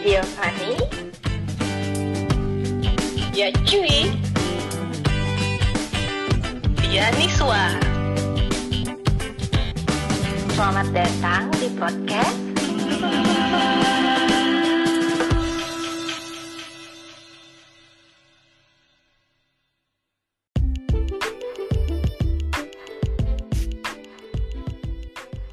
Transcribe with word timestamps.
Dia 0.00 0.24
Fani. 0.24 0.80
Ya 3.36 3.52
cuy. 3.68 4.08
Ya 6.88 7.12
Niswa. 7.20 7.76
Selamat 10.56 10.88
datang 10.92 11.52
di 11.56 11.68
podcast 11.76 12.36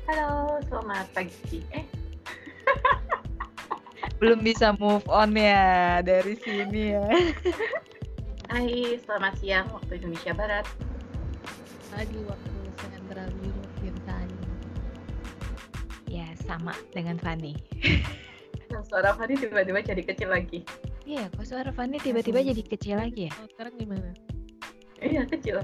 Halo, 0.07 0.59
selamat 0.71 1.07
pagi. 1.15 1.63
Eh, 1.71 1.86
belum 4.17 4.41
bisa 4.41 4.73
move 4.81 5.05
on 5.13 5.37
ya 5.37 6.01
dari 6.01 6.33
sini 6.41 6.97
ya. 6.97 7.05
hai, 8.49 8.97
selamat 9.05 9.33
siang 9.37 9.67
waktu 9.69 10.01
Indonesia 10.01 10.33
Barat. 10.33 10.65
Pagi 11.93 12.19
waktu 12.25 12.53
Central 12.81 13.29
European 13.45 13.95
Time. 14.09 14.33
Ya 16.09 16.27
sama 16.45 16.73
dengan 16.93 17.21
Fanny. 17.21 17.53
Nah, 18.67 18.83
suara 18.83 19.15
Fani 19.15 19.39
tiba-tiba 19.39 19.79
jadi 19.79 20.03
kecil 20.03 20.27
lagi. 20.27 20.59
Iya, 21.07 21.31
kok 21.31 21.47
suara 21.47 21.71
Fanny 21.71 22.03
tiba-tiba 22.03 22.43
jadi 22.43 22.59
kecil 22.59 22.99
lagi 22.99 23.31
ya? 23.31 23.33
Oh, 23.39 23.47
sekarang 23.55 23.79
gimana? 23.79 24.11
Iya, 24.99 25.23
kecil. 25.23 25.63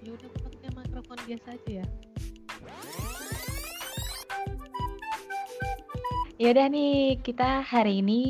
Ya 0.00 0.10
udah 0.16 0.28
pakai 0.40 0.72
mikrofon 0.72 1.20
biasa 1.28 1.52
aja 1.52 1.84
ya. 1.84 1.86
Yaudah 6.38 6.70
nih, 6.70 7.18
kita 7.18 7.66
hari 7.66 7.98
ini 7.98 8.20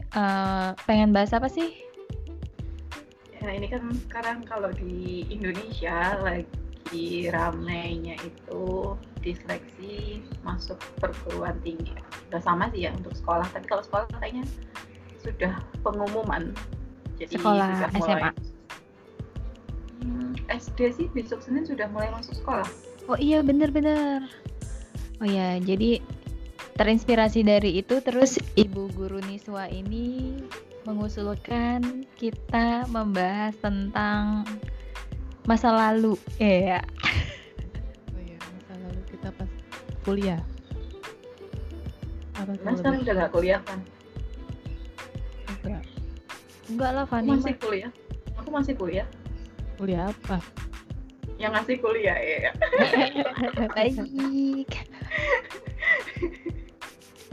eh, 0.00 0.68
pengen 0.88 1.12
bahas 1.12 1.36
apa 1.36 1.44
sih? 1.44 1.76
Ya, 3.36 3.52
ini 3.52 3.68
kan 3.68 3.84
sekarang 4.08 4.48
kalau 4.48 4.72
di 4.72 5.28
Indonesia 5.28 6.16
lagi 6.24 7.28
ramainya 7.28 8.16
itu 8.24 8.96
diseleksi 9.20 10.24
masuk 10.40 10.80
perguruan 11.04 11.60
tinggi. 11.60 11.92
Udah 12.32 12.40
sama 12.40 12.72
sih 12.72 12.88
ya 12.88 12.96
untuk 12.96 13.12
sekolah, 13.12 13.44
tapi 13.52 13.68
kalau 13.68 13.84
sekolah 13.84 14.08
kayaknya 14.16 14.48
sudah 15.20 15.52
pengumuman. 15.84 16.56
Jadi 17.20 17.36
Sekolah 17.36 17.76
sudah 17.76 17.90
mulai- 17.92 18.08
SMA. 18.08 18.30
Hmm, 20.00 20.32
SD 20.48 20.78
sih 20.96 21.06
besok 21.12 21.44
Senin 21.44 21.68
sudah 21.68 21.92
mulai 21.92 22.08
masuk 22.08 22.40
sekolah. 22.40 22.64
Oh 23.04 23.20
iya, 23.20 23.44
bener-bener. 23.44 24.24
Oh 25.20 25.28
ya, 25.28 25.60
jadi 25.60 26.00
terinspirasi 26.76 27.46
dari 27.46 27.80
itu 27.80 27.98
terus 28.04 28.38
Ibu 28.54 28.92
Guru 28.94 29.18
Niswa 29.24 29.66
ini 29.70 30.38
mengusulkan 30.84 32.08
kita 32.16 32.88
membahas 32.88 33.54
tentang 33.60 34.48
masa 35.44 35.72
lalu. 35.72 36.16
Iya. 36.40 36.80
Oh 38.14 38.20
iya, 38.20 38.38
masa 38.38 38.72
lalu 38.80 39.00
kita 39.12 39.28
pas 39.34 39.50
kuliah. 40.04 40.40
Apa 42.40 42.56
Mas 42.64 42.80
kan 42.80 42.96
udah 42.96 43.14
gak 43.26 43.32
kuliah 43.36 43.60
kan? 43.68 43.78
Enggak. 45.60 45.84
Enggak 46.72 46.90
lah 46.96 47.04
Fanny. 47.04 47.30
masih 47.36 47.56
kuliah. 47.60 47.90
Aku 48.40 48.48
masih 48.48 48.74
kuliah. 48.78 49.06
Kuliah 49.76 50.08
apa? 50.08 50.40
Yang 51.36 51.52
ngasih 51.56 51.76
kuliah 51.84 52.16
ya. 52.16 52.52
Baik. 53.76 54.89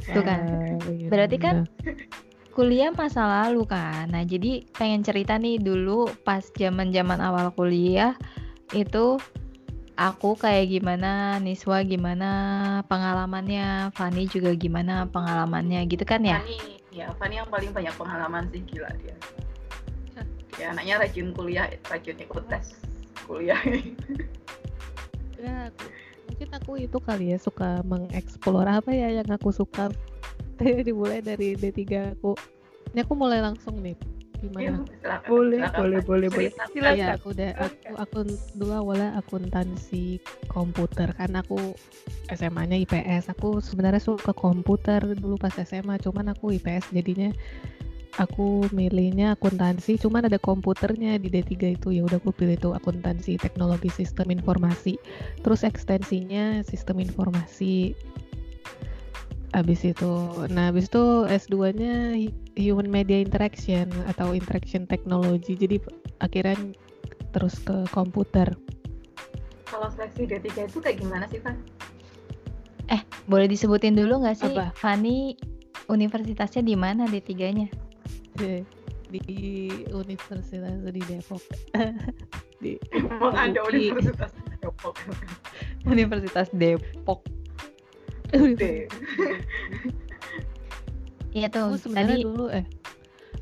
Tuh 0.07 0.23
kan. 0.23 0.39
Wah, 0.43 0.87
iya, 0.91 1.07
Berarti 1.11 1.37
kan 1.39 1.55
iya. 1.83 1.93
kuliah 2.55 2.89
masa 2.95 3.23
lalu 3.27 3.67
kan. 3.67 4.07
Nah, 4.09 4.23
jadi 4.23 4.63
pengen 4.75 5.03
cerita 5.03 5.35
nih 5.35 5.59
dulu 5.59 6.07
pas 6.23 6.41
zaman-zaman 6.55 7.19
awal 7.19 7.51
kuliah 7.53 8.15
itu 8.75 9.19
aku 9.97 10.37
kayak 10.37 10.69
gimana, 10.69 11.41
Niswa 11.41 11.81
gimana 11.83 12.29
pengalamannya, 12.85 13.91
Fani 13.97 14.29
juga 14.29 14.53
gimana 14.53 15.09
pengalamannya 15.09 15.81
gitu 15.89 16.05
kan 16.05 16.21
ya? 16.21 16.39
Fani, 16.39 16.59
ya 16.93 17.07
Fani 17.17 17.41
yang 17.41 17.49
paling 17.49 17.71
banyak 17.73 17.93
pengalaman 17.97 18.45
sih 18.53 18.61
gila 18.63 18.89
dia. 19.01 19.15
Ya 20.57 20.73
anaknya 20.73 21.05
rajin 21.05 21.37
kuliah, 21.37 21.69
rajin 21.85 22.17
ikut 22.17 22.49
tes 22.49 22.73
kuliah. 23.29 23.61
Ya, 25.37 25.69
aku- 25.69 25.93
mungkin 26.37 26.53
aku 26.53 26.77
itu 26.77 27.01
kali 27.01 27.33
ya 27.33 27.41
suka 27.41 27.81
mengeksplor 27.81 28.69
apa 28.69 28.93
ya 28.93 29.09
yang 29.09 29.25
aku 29.25 29.49
suka. 29.49 29.89
Dimulai 30.85 31.25
dari 31.25 31.57
D3 31.57 32.13
aku. 32.13 32.37
Ini 32.93 33.01
aku 33.01 33.13
mulai 33.17 33.41
langsung 33.41 33.81
nih. 33.81 33.97
Gimana? 34.37 34.85
silakan, 34.85 35.25
Boleh, 35.33 35.57
silakan, 35.57 35.79
boleh, 35.81 35.99
boleh, 36.05 36.27
boleh. 36.29 36.51
Silakan. 36.69 36.93
Iya, 36.93 37.07
aku 37.17 37.27
udah 37.33 37.51
aku 37.57 37.93
akun 37.97 38.27
dulu 38.53 38.73
awalnya 38.77 39.09
akuntansi 39.17 40.21
komputer 40.45 41.09
karena 41.17 41.41
aku 41.41 41.57
SMA-nya 42.29 42.77
IPS. 42.85 43.33
Aku 43.33 43.57
sebenarnya 43.57 43.97
suka 43.97 44.29
komputer 44.29 45.01
dulu 45.17 45.41
pas 45.41 45.57
SMA, 45.57 45.97
cuman 45.97 46.37
aku 46.37 46.53
IPS 46.53 46.93
jadinya 46.93 47.33
aku 48.17 48.65
milihnya 48.73 49.37
akuntansi, 49.37 50.01
cuman 50.01 50.25
ada 50.25 50.41
komputernya 50.41 51.21
di 51.21 51.29
D3 51.29 51.77
itu. 51.79 51.89
Ya 51.93 52.01
udah 52.03 52.17
aku 52.17 52.33
pilih 52.33 52.57
itu 52.57 52.69
akuntansi 52.73 53.37
teknologi 53.37 53.89
sistem 53.89 54.33
informasi. 54.33 54.97
Terus 55.41 55.61
ekstensinya 55.63 56.65
sistem 56.65 57.01
informasi. 57.01 57.93
Habis 59.55 59.87
itu, 59.87 60.13
nah 60.51 60.69
habis 60.69 60.91
itu 60.91 61.25
S2-nya 61.31 62.13
Human 62.59 62.91
Media 62.91 63.17
Interaction 63.17 63.89
atau 64.11 64.35
Interaction 64.35 64.83
Technology. 64.85 65.55
Jadi 65.55 65.81
akhirnya 66.19 66.75
terus 67.31 67.57
ke 67.63 67.87
komputer. 67.95 68.51
Kalau 69.65 69.87
seleksi 69.93 70.27
D3 70.27 70.67
itu 70.67 70.77
kayak 70.83 70.97
gimana 70.99 71.25
sih, 71.31 71.39
Fan? 71.39 71.57
Boleh 73.27 73.51
disebutin 73.51 73.91
dulu 73.91 74.23
nggak 74.23 74.39
sih, 74.39 74.55
Apa? 74.55 74.71
Fani 74.71 75.35
universitasnya 75.91 76.63
di 76.63 76.79
mana 76.79 77.03
D3-nya? 77.11 77.67
di, 78.41 78.63
di 79.11 79.27
Universitas 80.01 80.51
di 80.91 81.01
Depok. 81.01 81.43
di 82.57 82.71
Emang 82.93 83.33
ada 83.33 83.59
universitas 83.65 84.31
Depok. 84.59 84.95
Universitas 85.85 86.47
Depok. 86.51 87.21
Iya 91.31 91.47
tuh, 91.53 91.69
Aku 91.71 91.77
sebenarnya 91.79 92.17
tadi 92.17 92.25
dulu 92.25 92.45
eh 92.49 92.65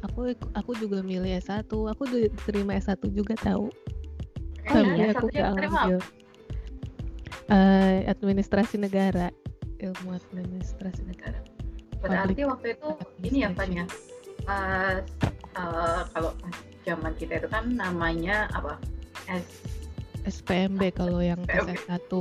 aku 0.03 0.19
aku 0.53 0.72
juga 0.78 1.00
milih 1.01 1.39
S1. 1.39 1.66
Aku 1.66 2.03
diterima 2.06 2.75
S1 2.77 3.01
juga 3.09 3.33
tahu. 3.39 3.72
Eh, 4.66 4.73
Oh, 4.73 4.81
Tapi 4.81 4.97
iya, 4.97 5.13
aku 5.13 5.25
gak 5.29 5.47
ambil. 5.62 6.00
Eh, 7.45 7.97
administrasi 8.09 8.81
negara. 8.81 9.29
Ilmu 9.77 10.09
administrasi 10.17 11.06
negara. 11.06 11.38
Berarti 12.01 12.33
Public 12.33 12.50
waktu 12.50 12.67
itu 12.73 12.89
ini 13.25 13.38
ya, 13.45 13.50
Fan 13.53 13.69
ya? 13.73 13.85
Pas 14.45 15.01
eh, 15.57 16.01
kalau 16.13 16.31
zaman 16.85 17.13
kita 17.17 17.41
itu 17.41 17.47
kan 17.50 17.73
namanya 17.73 18.47
apa? 18.53 18.78
S 19.25 19.45
SPMB 20.25 20.81
kalau 20.94 21.22
yang 21.22 21.41
SPMB. 21.45 21.69
S1. 21.85 22.11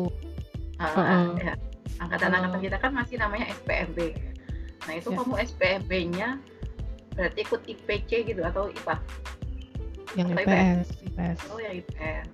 Ah, 0.77 0.89
Heeh. 0.93 1.27
ya. 1.41 1.55
Angkatan-angkatan 2.03 2.61
kita 2.61 2.77
kan 2.81 2.91
masih 2.93 3.17
namanya 3.17 3.49
SPMB. 3.62 3.99
Nah 4.85 4.93
itu 5.01 5.09
Ya. 5.09 5.17
kamu 5.17 5.35
SPMB-nya 5.41 6.29
berarti 7.15 7.39
ikut 7.47 7.62
IPC 7.65 8.11
gitu 8.29 8.43
atau 8.45 8.69
IPA? 8.69 8.97
Yang 10.19 10.29
Atau 10.31 10.43
IPS, 10.45 10.87
IPS. 11.09 11.39
Oh 11.49 11.59
ya 11.59 11.71
IPS. 11.73 12.27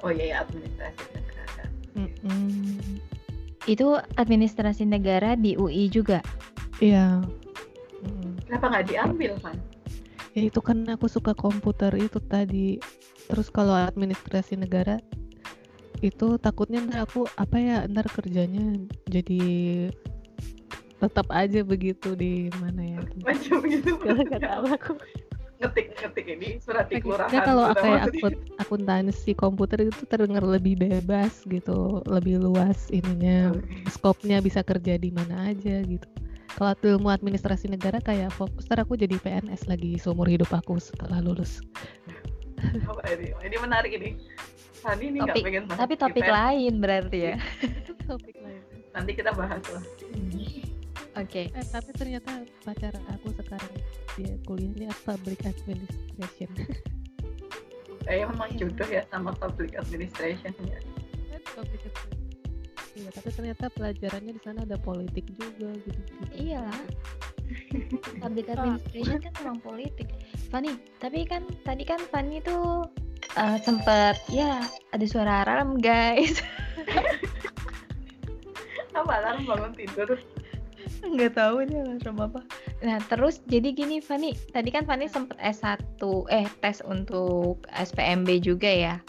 Oh 0.00 0.10
iya 0.10 0.24
ya 0.24 0.36
administrasi 0.44 1.02
negara. 1.12 1.64
Mm-mm. 1.96 2.78
itu 3.68 3.86
administrasi 4.16 4.88
negara 4.88 5.36
di 5.36 5.52
UI 5.54 5.92
juga. 5.92 6.24
Iya. 6.80 7.20
Mm. 8.02 8.29
Kenapa 8.50 8.66
nggak 8.66 8.86
diambil 8.90 9.32
kan? 9.38 9.54
Ya 10.34 10.50
itu 10.50 10.58
kan 10.58 10.82
aku 10.90 11.06
suka 11.06 11.38
komputer 11.38 11.94
itu 11.94 12.18
tadi. 12.18 12.82
Terus 13.30 13.46
kalau 13.46 13.78
administrasi 13.78 14.58
negara 14.58 14.98
itu 16.02 16.34
takutnya 16.42 16.82
ntar 16.82 17.06
aku 17.06 17.30
apa 17.38 17.56
ya 17.62 17.76
ntar 17.86 18.10
kerjanya 18.10 18.74
jadi 19.06 19.38
tetap 20.98 21.30
aja 21.30 21.62
begitu 21.62 22.18
di 22.18 22.50
mana 22.58 22.82
ya 22.82 23.00
Macam 23.30 23.62
gitu. 23.70 23.94
Gak 24.02 24.42
tahu 24.42 24.64
aku 24.66 24.92
Ngetik 25.60 25.92
ngetik 25.92 26.26
ini 26.26 26.56
surat 26.56 26.88
di 26.88 27.04
kelurahan. 27.04 27.30
Nah, 27.30 27.44
kalau 27.44 27.64
kayak 27.76 28.02
akun 28.08 28.34
akuntansi 28.58 29.36
komputer 29.36 29.92
itu 29.92 30.02
terdengar 30.08 30.40
lebih 30.40 30.74
bebas 30.74 31.44
gitu 31.46 32.00
lebih 32.08 32.42
luas 32.42 32.88
ininya 32.90 33.54
skopnya 33.92 34.40
bisa 34.40 34.64
kerja 34.64 34.96
di 34.96 35.12
mana 35.12 35.52
aja 35.52 35.84
gitu 35.84 36.08
kalau 36.58 36.74
ilmu 36.96 37.08
administrasi 37.12 37.70
negara 37.70 38.02
kayak 38.02 38.34
fokus 38.34 38.66
ntar 38.66 38.82
aku 38.82 38.98
jadi 38.98 39.16
PNS 39.20 39.70
lagi 39.70 39.98
seumur 40.00 40.26
hidup 40.26 40.50
aku 40.50 40.78
setelah 40.82 41.22
lulus 41.22 41.62
Apa 42.60 43.00
ini? 43.16 43.32
Ini 43.40 43.56
menarik 43.56 43.92
ini. 43.96 44.20
Hani 44.84 45.12
ini 45.12 45.18
nggak 45.24 45.36
pengen 45.40 45.64
bahas 45.64 45.80
Tapi 45.80 45.94
topik 45.96 46.24
IPS. 46.24 46.36
lain 46.36 46.72
berarti 46.80 47.18
ya. 47.24 47.34
topik 48.10 48.36
lain 48.36 48.60
Nanti 48.92 49.10
kita 49.16 49.32
bahas 49.32 49.64
lah. 49.72 49.80
Oh 49.80 50.60
Oke. 51.18 51.50
Eh, 51.50 51.66
tapi 51.74 51.90
ternyata 51.96 52.46
pacar 52.62 52.94
aku 53.10 53.34
sekarang 53.34 53.74
dia 54.14 54.36
kuliahnya 54.46 54.94
public 55.02 55.42
administration. 55.42 56.50
Kayaknya 58.06 58.26
memang 58.30 58.50
jodoh 58.56 58.88
ya 58.88 59.02
sama 59.10 59.34
public 59.34 59.74
administration 59.74 60.54
ya. 60.62 60.78
Kan 61.34 61.42
public 61.56 61.82
administration. 61.82 62.19
Iya, 63.10 63.18
tapi 63.18 63.30
ternyata 63.34 63.66
pelajarannya 63.74 64.32
di 64.38 64.42
sana 64.46 64.62
ada 64.62 64.78
politik 64.78 65.26
juga 65.34 65.74
gitu. 65.82 65.98
gitu. 65.98 66.22
Iyalah. 66.38 66.82
Public 68.22 68.46
administration 68.54 69.18
kan 69.18 69.32
memang 69.42 69.58
politik. 69.66 70.08
Fanny, 70.54 70.78
tapi 71.02 71.26
kan 71.26 71.42
tadi 71.66 71.82
kan 71.82 71.98
Fanny 72.14 72.38
tuh 72.38 72.86
eh, 73.34 73.58
sempet 73.66 74.14
ya 74.30 74.62
ada 74.94 75.06
suara 75.10 75.42
alarm 75.42 75.82
guys. 75.82 76.38
Apa 78.94 79.10
alarm 79.10 79.42
bangun 79.42 79.74
tidur? 79.74 80.14
nggak 81.02 81.34
tahu 81.34 81.66
dia 81.66 81.82
alarm 81.82 82.30
apa. 82.30 82.40
Nah 82.86 83.02
terus 83.10 83.42
jadi 83.50 83.74
gini 83.74 83.98
Fanny, 83.98 84.38
tadi 84.54 84.70
kan 84.70 84.86
Fanny 84.86 85.10
sempet 85.10 85.34
S1 85.42 85.98
eh 86.30 86.46
tes 86.62 86.78
untuk 86.86 87.66
SPMB 87.74 88.38
juga 88.38 88.70
ya. 88.70 89.02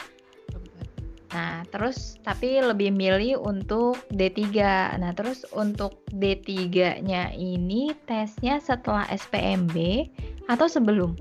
Nah, 1.31 1.63
terus 1.71 2.19
tapi 2.27 2.59
lebih 2.59 2.91
milih 2.91 3.39
untuk 3.39 3.95
D3. 4.11 4.51
Nah, 4.99 5.15
terus 5.15 5.47
untuk 5.55 6.03
D3-nya 6.11 7.31
ini 7.31 7.95
tesnya 8.03 8.59
setelah 8.59 9.07
SPMB 9.07 10.07
atau 10.51 10.67
sebelum? 10.67 11.15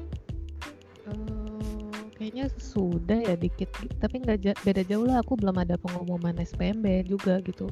Eh, 1.07 2.03
kayaknya 2.19 2.51
sudah 2.59 3.23
ya 3.23 3.39
dikit, 3.39 3.71
tapi 4.03 4.19
nggak 4.19 4.67
beda 4.67 4.83
jauh 4.91 5.07
lah. 5.07 5.23
Aku 5.23 5.39
belum 5.39 5.55
ada 5.63 5.79
pengumuman 5.79 6.35
SPMB 6.43 7.07
juga 7.07 7.39
gitu. 7.47 7.71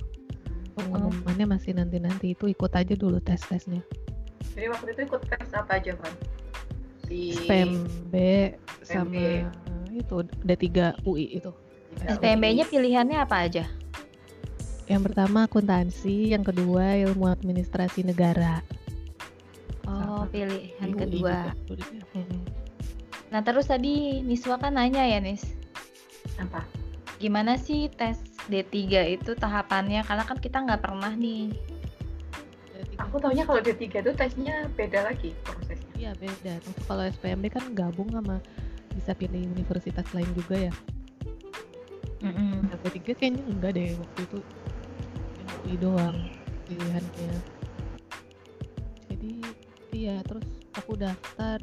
Pengumumannya 0.78 1.58
masih 1.58 1.74
nanti-nanti 1.74 2.38
itu 2.38 2.54
ikut 2.54 2.70
aja 2.70 2.94
dulu 2.94 3.18
tes-tesnya. 3.18 3.82
Jadi 4.54 4.70
waktu 4.70 4.94
itu 4.94 5.00
ikut 5.10 5.22
tes 5.26 5.50
apa 5.50 5.82
aja 5.82 5.90
kan? 5.98 6.14
Di 7.02 7.34
SPMB 7.34 8.14
sama 8.86 9.50
itu 9.90 10.22
D3 10.46 11.02
UI 11.02 11.42
itu. 11.42 11.50
SPMB-nya 11.96 12.64
pilihannya 12.68 13.18
apa 13.20 13.48
aja? 13.48 13.64
Yang 14.88 15.12
pertama 15.12 15.44
akuntansi, 15.44 16.32
yang 16.32 16.40
kedua 16.40 16.96
ilmu 16.96 17.28
administrasi 17.28 18.08
negara. 18.08 18.64
Oh, 19.84 20.24
Sama 20.24 20.32
pilihan 20.32 20.88
UI 20.92 21.00
kedua. 21.00 21.36
Mm-mm. 22.16 22.40
Nah, 23.28 23.40
terus 23.44 23.68
tadi 23.68 24.24
Niswa 24.24 24.56
kan 24.56 24.76
nanya 24.76 25.04
ya, 25.04 25.20
Nis. 25.20 25.44
apa? 26.40 26.64
Gimana 27.20 27.60
sih 27.60 27.92
tes 27.92 28.16
D3 28.48 29.12
itu 29.20 29.36
tahapannya? 29.36 30.00
Karena 30.06 30.24
kan 30.24 30.38
kita 30.40 30.64
nggak 30.64 30.80
pernah 30.80 31.12
nih. 31.12 31.52
D3 32.72 32.96
Aku 33.04 33.20
taunya 33.20 33.44
kalau 33.44 33.60
D3 33.60 33.84
itu 33.90 34.12
tesnya 34.16 34.70
beda 34.72 35.04
lagi 35.12 35.36
prosesnya. 35.44 35.92
Iya 35.98 36.12
beda. 36.16 36.62
Kalau 36.88 37.02
SPMB 37.04 37.44
kan 37.52 37.64
gabung 37.76 38.08
sama 38.08 38.40
bisa 38.94 39.12
pilih 39.12 39.50
universitas 39.52 40.06
lain 40.16 40.30
juga 40.32 40.70
ya. 40.70 40.72
Mm-mm. 42.22 42.66
Yang 42.70 42.80
ketiga 42.90 43.12
kayaknya 43.14 43.42
enggak 43.46 43.72
deh 43.78 43.90
waktu 43.94 44.20
itu 44.26 44.38
yang 45.38 45.50
UI 45.62 45.76
doang 45.78 46.18
pilihannya. 46.66 47.32
Jadi 49.08 49.32
iya 49.94 50.16
terus 50.26 50.46
aku 50.74 50.98
daftar 50.98 51.58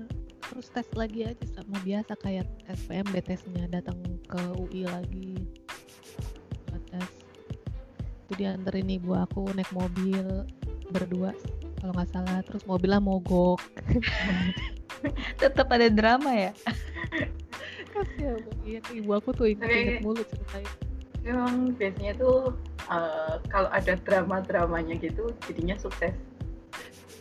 terus 0.45 0.67
tes 0.71 0.87
lagi 0.95 1.27
aja 1.27 1.45
sama 1.51 1.75
biasa 1.83 2.15
kayak 2.21 2.47
SPMB 2.69 3.15
tesnya 3.25 3.65
datang 3.67 3.99
ke 4.29 4.41
UI 4.55 4.87
lagi 4.87 5.35
tes. 6.91 7.11
Itu 8.25 8.33
dianterin 8.39 8.87
ibu 8.89 9.11
aku 9.11 9.51
naik 9.51 9.69
mobil 9.75 10.47
berdua 10.89 11.33
kalau 11.81 11.91
nggak 12.01 12.09
salah 12.13 12.39
terus 12.45 12.63
mobilnya 12.65 13.01
mogok 13.01 13.61
Tetap 15.41 15.69
ada 15.69 15.85
drama 15.91 16.33
ya? 16.33 16.51
Kasihan 17.95 18.43
iya 18.67 18.79
ibu 18.91 19.15
aku 19.15 19.31
tuh 19.31 19.47
inget, 19.47 19.71
inget 19.71 20.03
mulu 20.03 20.19
ceritanya 20.27 20.71
Memang 21.25 21.73
biasanya 21.73 22.13
tuh 22.21 22.53
eh, 22.85 23.35
kalau 23.49 23.69
ada 23.73 23.97
drama-dramanya 24.05 24.93
gitu 25.01 25.33
jadinya 25.49 25.73
sukses. 25.73 26.13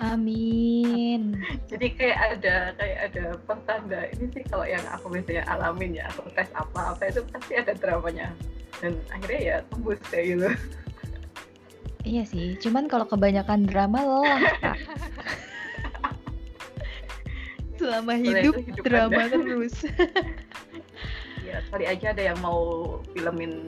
Amin. 0.04 1.40
Jadi 1.72 1.86
kayak 1.96 2.18
ada 2.36 2.76
kayak 2.76 2.98
ada 3.10 3.24
pertanda 3.48 4.04
ini 4.12 4.28
sih 4.36 4.44
kalau 4.44 4.68
yang 4.68 4.84
aku 4.92 5.08
biasanya 5.08 5.48
alamin 5.48 5.96
ya 5.96 6.04
aku 6.12 6.28
tes 6.36 6.52
apa 6.52 6.92
apa 6.92 7.02
itu 7.08 7.24
pasti 7.32 7.56
ada 7.56 7.72
dramanya 7.72 8.28
dan 8.84 9.00
akhirnya 9.08 9.40
ya 9.40 9.56
tembus 9.72 10.00
kayak 10.12 10.36
gitu. 10.36 10.48
Iya 12.04 12.20
sih, 12.28 12.52
cuman 12.60 12.84
kalau 12.84 13.08
kebanyakan 13.08 13.64
drama 13.64 14.04
lelah, 14.04 14.44
Kak. 14.60 14.76
Selama 17.80 18.12
hidup, 18.20 18.60
hidup 18.60 18.84
drama 18.84 19.24
Anda. 19.24 19.40
terus. 19.40 19.88
Ya 21.74 21.82
kali 21.82 21.90
aja 21.90 22.14
ada 22.14 22.22
yang 22.24 22.38
mau 22.38 22.62
filmin 23.10 23.66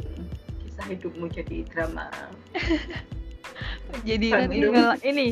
kisah 0.63 0.87
hidupmu 0.87 1.27
jadi 1.27 1.67
drama. 1.67 2.07
Jadi 4.07 4.31
Bandung. 4.31 4.47
nanti 4.71 4.71
ngel- 4.71 5.03
ini 5.03 5.27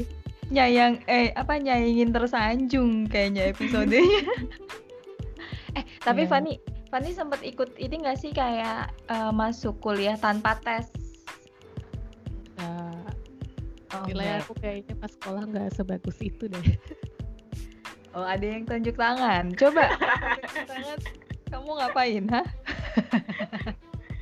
nyayang 0.50 0.98
eh 1.06 1.30
apa 1.32 1.54
nyayangin 1.54 2.10
tersanjung 2.10 3.06
kayaknya 3.06 3.54
episodenya. 3.54 4.02
eh, 5.78 5.86
tapi 6.02 6.26
Iya. 6.26 6.30
Fani, 6.34 6.52
Fani 6.90 7.14
sempat 7.14 7.46
ikut 7.46 7.78
ini 7.78 8.02
nggak 8.02 8.18
sih 8.18 8.34
kayak 8.34 8.90
eh, 9.06 9.30
masuk 9.30 9.78
kuliah 9.78 10.18
tanpa 10.18 10.58
tes? 10.58 10.90
nah 12.56 12.90
Oh, 13.92 14.02
nilai 14.04 14.34
nggak. 14.34 14.42
aku 14.42 14.52
kayaknya 14.58 14.94
pas 14.96 15.12
sekolah 15.12 15.46
nggak 15.46 15.70
sebagus 15.70 16.18
itu 16.18 16.50
deh 16.50 16.74
Oh, 18.10 18.26
ada 18.26 18.42
yang 18.42 18.66
tunjuk 18.66 18.94
tangan. 18.94 19.54
Coba 19.54 19.94
tunjuk 20.42 20.66
tangan. 20.66 20.98
Kamu 21.44 21.70
ngapain, 21.72 22.24
hah? 22.30 22.46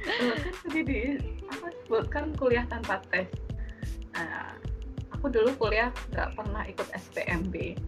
Kan 0.02 0.54
tadi 0.66 0.80
di 0.82 1.00
apa 1.46 1.98
kan 2.10 2.34
kuliah 2.34 2.66
tanpa 2.66 2.98
tes. 3.12 3.28
Nah, 4.12 4.54
aku 5.14 5.30
dulu 5.30 5.54
kuliah 5.56 5.94
nggak 6.10 6.34
pernah 6.34 6.62
ikut 6.66 6.88
SPMB, 6.90 7.78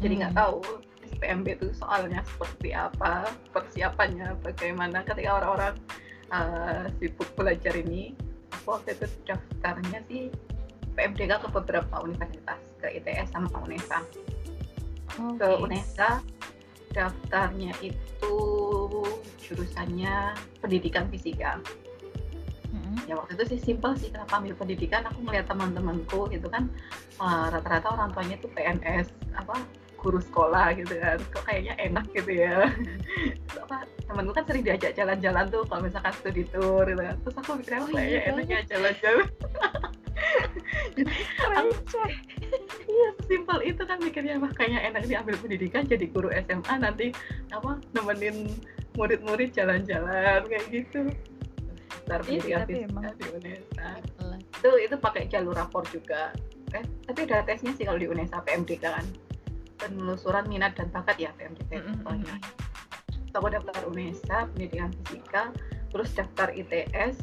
jadi 0.00 0.14
nggak 0.24 0.32
Hmm. 0.36 0.40
tahu 0.40 0.58
SPMB 1.14 1.46
itu 1.56 1.68
soalnya 1.76 2.20
seperti 2.24 2.72
apa, 2.76 3.28
persiapannya 3.52 4.36
bagaimana 4.44 5.04
ketika 5.04 5.40
orang-orang 5.40 5.74
uh, 6.32 6.84
sibuk 7.00 7.28
belajar 7.36 7.72
ini. 7.76 8.12
Aku 8.60 8.78
waktu 8.78 8.94
itu 8.94 9.06
daftarnya 9.26 9.98
sih 10.06 10.30
PMDK 10.94 11.42
ke 11.42 11.48
beberapa 11.50 11.94
universitas, 12.06 12.60
ke 12.78 12.86
ITS 13.02 13.34
sama 13.34 13.50
UNESA. 13.66 13.98
Ke 15.38 15.46
Oke. 15.48 15.62
UNESA 15.66 16.22
daftarnya 16.94 17.74
itu 17.82 18.36
jurusannya 19.42 20.32
pendidikan 20.62 21.10
fisika. 21.10 21.60
Mm-mm. 22.74 23.06
ya 23.06 23.14
waktu 23.14 23.38
itu 23.38 23.44
sih 23.54 23.60
simpel 23.70 23.94
sih 23.94 24.10
kenapa 24.10 24.38
ambil 24.42 24.54
pendidikan? 24.58 25.06
Aku 25.10 25.22
melihat 25.22 25.50
teman-temanku 25.50 26.30
itu 26.34 26.46
kan 26.50 26.66
uh, 27.22 27.50
rata-rata 27.50 27.94
orang 27.94 28.10
tuanya 28.14 28.34
itu 28.38 28.48
PNS 28.50 29.14
apa 29.38 29.58
guru 30.00 30.18
sekolah 30.18 30.74
gitu 30.78 30.98
kan. 30.98 31.18
Kok 31.30 31.42
kayaknya 31.46 31.74
enak 31.78 32.06
gitu 32.14 32.30
ya. 32.34 32.66
Terus 33.46 33.58
apa 33.62 33.86
temanku 34.10 34.32
kan 34.34 34.44
sering 34.46 34.62
diajak 34.66 34.92
jalan-jalan 34.98 35.44
tuh 35.50 35.62
kalau 35.70 35.82
misalkan 35.86 36.14
studi 36.18 36.42
tour 36.50 36.82
gitu 36.86 37.02
kan. 37.02 37.16
Terus 37.22 37.36
aku 37.38 37.50
mikirnya 37.58 37.80
Oh, 37.82 37.88
kayaknya 37.90 38.10
iya 38.10 38.20
enak 38.32 38.46
ya 38.48 38.60
jalan-jalan 38.70 39.26
Receh. 41.50 42.12
iya 42.86 43.08
simpel 43.26 43.58
itu 43.64 43.82
kan 43.82 43.98
mikirnya 43.98 44.38
wah 44.38 44.52
kayaknya 44.54 44.80
enak 44.92 45.02
diambil 45.08 45.34
pendidikan 45.40 45.82
jadi 45.86 46.06
guru 46.10 46.28
SMA 46.44 46.74
nanti 46.78 47.10
apa 47.50 47.80
nemenin 47.96 48.52
murid-murid 48.94 49.50
jalan-jalan 49.54 50.46
kayak 50.46 50.66
gitu. 50.70 51.10
Ntar 52.06 52.20
Iya 52.28 52.62
tapi 52.62 52.84
emang. 52.86 53.10
di 53.16 53.26
UNESA. 53.32 53.90
itu 54.38 54.70
itu 54.80 54.96
pakai 54.96 55.26
jalur 55.28 55.56
rapor 55.56 55.82
juga. 55.90 56.30
Eh, 56.74 56.84
tapi 57.06 57.26
ada 57.26 57.42
tesnya 57.46 57.74
sih 57.74 57.84
kalau 57.86 57.98
di 57.98 58.06
UNESA 58.06 58.42
PMDK 58.44 58.84
kan. 58.84 59.06
Penelusuran 59.78 60.46
minat 60.46 60.78
dan 60.78 60.88
bakat 60.94 61.18
ya 61.18 61.30
PMDK 61.34 61.82
pokoknya. 62.00 62.34
Terus 63.10 63.34
aku 63.34 63.48
daftar 63.50 63.82
UNESA 63.90 64.38
pendidikan 64.54 64.90
fisika 65.02 65.50
terus 65.90 66.10
daftar 66.14 66.50
ITS 66.50 67.18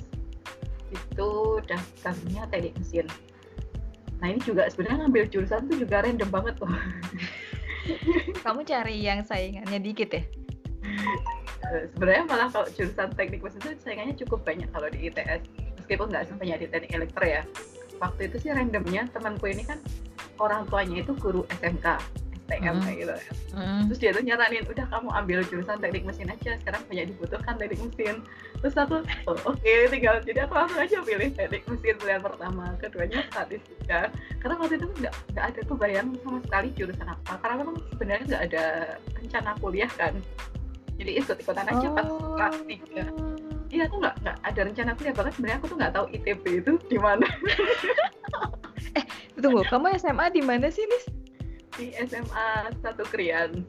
itu 0.91 1.29
daftarnya 1.65 2.43
teknik 2.51 2.75
mesin. 2.77 3.07
Nah 4.21 4.27
ini 4.29 4.39
juga 4.45 4.69
sebenarnya 4.69 5.07
ngambil 5.07 5.23
jurusan 5.33 5.65
tuh 5.65 5.77
juga 5.81 6.05
random 6.05 6.29
banget 6.29 6.55
loh 6.61 6.69
Kamu 8.45 8.61
cari 8.61 9.01
yang 9.01 9.25
saingannya 9.25 9.81
dikit 9.81 10.13
ya? 10.13 10.21
Eh, 11.65 11.89
sebenarnya 11.97 12.23
malah 12.29 12.47
kalau 12.53 12.69
jurusan 12.77 13.09
teknik 13.17 13.41
mesin 13.41 13.61
itu 13.65 13.81
saingannya 13.81 14.13
cukup 14.21 14.45
banyak 14.45 14.69
kalau 14.69 14.87
di 14.93 15.09
ITS 15.09 15.41
meskipun 15.81 16.13
nggak 16.13 16.29
sampai 16.29 16.53
jadi 16.53 16.65
teknik 16.69 16.93
elektro 16.93 17.25
ya. 17.25 17.41
Waktu 17.97 18.29
itu 18.29 18.45
sih 18.45 18.49
randomnya 18.53 19.09
temanku 19.09 19.49
ini 19.49 19.65
kan 19.65 19.81
orang 20.37 20.69
tuanya 20.69 21.01
itu 21.01 21.13
guru 21.17 21.41
SMK 21.61 22.20
TM 22.51 22.75
Mm. 22.75 22.83
kayak 22.83 22.97
gitu 22.99 23.13
kan. 23.15 23.35
Mm. 23.55 23.81
terus 23.87 23.99
dia 23.99 24.11
tuh 24.11 24.23
nyaranin 24.23 24.63
udah 24.67 24.85
kamu 24.87 25.09
ambil 25.15 25.39
jurusan 25.47 25.77
teknik 25.79 26.03
mesin 26.03 26.27
aja 26.27 26.51
sekarang 26.59 26.81
banyak 26.85 27.05
dibutuhkan 27.09 27.55
teknik 27.55 27.79
mesin 27.81 28.15
terus 28.59 28.75
aku 28.75 28.95
oh, 29.25 29.37
oke 29.47 29.73
tinggal 29.87 30.15
jadi 30.19 30.39
aku 30.43 30.53
langsung 30.53 30.79
aja 30.79 30.97
pilih 30.99 31.29
teknik 31.31 31.63
mesin 31.65 31.95
pilihan 31.95 32.19
pertama 32.19 32.75
keduanya 32.77 33.23
statistika 33.31 34.11
karena 34.37 34.55
waktu 34.59 34.75
itu 34.75 34.87
nggak 34.99 35.13
nggak 35.31 35.45
ada 35.47 35.61
kebayang 35.63 36.07
sama 36.19 36.39
sekali 36.43 36.67
jurusan 36.75 37.07
apa 37.07 37.33
karena 37.39 37.55
memang 37.63 37.75
sebenarnya 37.89 38.23
nggak 38.27 38.43
ada 38.51 38.63
rencana 39.15 39.51
kuliah 39.57 39.91
kan 39.95 40.13
jadi 40.99 41.11
ikut 41.17 41.37
ikutan 41.39 41.65
aja 41.65 41.87
pas 41.89 42.05
Oh. 42.05 42.35
kelas 42.35 42.57
tiga 42.67 43.03
iya 43.71 43.87
aku 43.87 44.03
nggak 44.03 44.15
nggak 44.19 44.37
ada 44.43 44.59
rencana 44.67 44.91
kuliah 44.93 45.13
bahkan 45.15 45.31
sebenarnya 45.31 45.57
aku 45.57 45.67
tuh 45.71 45.77
nggak 45.79 45.93
tahu 45.95 46.05
ITB 46.11 46.43
itu 46.59 46.71
di 46.85 46.97
mana 46.99 47.25
Tunggu, 49.41 49.65
kamu 49.65 49.97
SMA 49.97 50.29
di 50.29 50.41
mana 50.45 50.69
sih, 50.69 50.85
Nis? 50.85 51.05
Di 51.81 51.89
SMA 52.05 52.49
satu 52.85 53.01
Krian. 53.09 53.65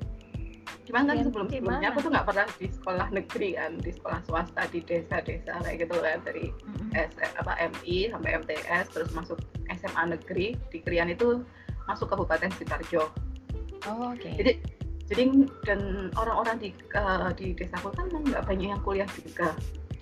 Cuman 0.85 1.09
kan 1.09 1.17
Krian 1.17 1.25
sebelum 1.25 1.47
di 1.49 1.57
sebelumnya 1.65 1.89
mana? 1.89 1.95
aku 1.97 1.99
tuh 2.05 2.11
nggak 2.13 2.27
pernah 2.29 2.47
di 2.61 2.67
sekolah 2.69 3.09
negeri 3.09 3.51
kan 3.57 3.73
di 3.81 3.91
sekolah 3.97 4.21
swasta 4.29 4.63
di 4.69 4.85
desa-desa 4.85 5.65
kayak 5.65 5.89
gitu 5.89 5.97
kan 5.97 6.21
dari 6.21 6.53
S 6.93 7.09
apa 7.41 7.57
MI 7.73 8.13
sampai 8.13 8.31
MTS 8.45 8.85
terus 8.93 9.11
masuk 9.17 9.41
SMA 9.73 10.03
negeri 10.13 10.53
di 10.69 10.79
Krian 10.85 11.09
itu 11.09 11.41
masuk 11.89 12.13
Kabupaten 12.13 12.53
Sitarjo 12.53 13.09
Oh, 13.83 14.15
oke. 14.15 14.31
jadi 14.39 14.63
jadi 15.11 15.27
dan 15.67 16.13
orang-orang 16.15 16.55
di 16.63 16.69
eh, 16.95 17.31
di 17.35 17.47
desaku 17.59 17.91
kan 17.97 18.07
nggak 18.13 18.47
banyak 18.47 18.71
yang 18.71 18.83
kuliah 18.87 19.09
juga. 19.11 19.51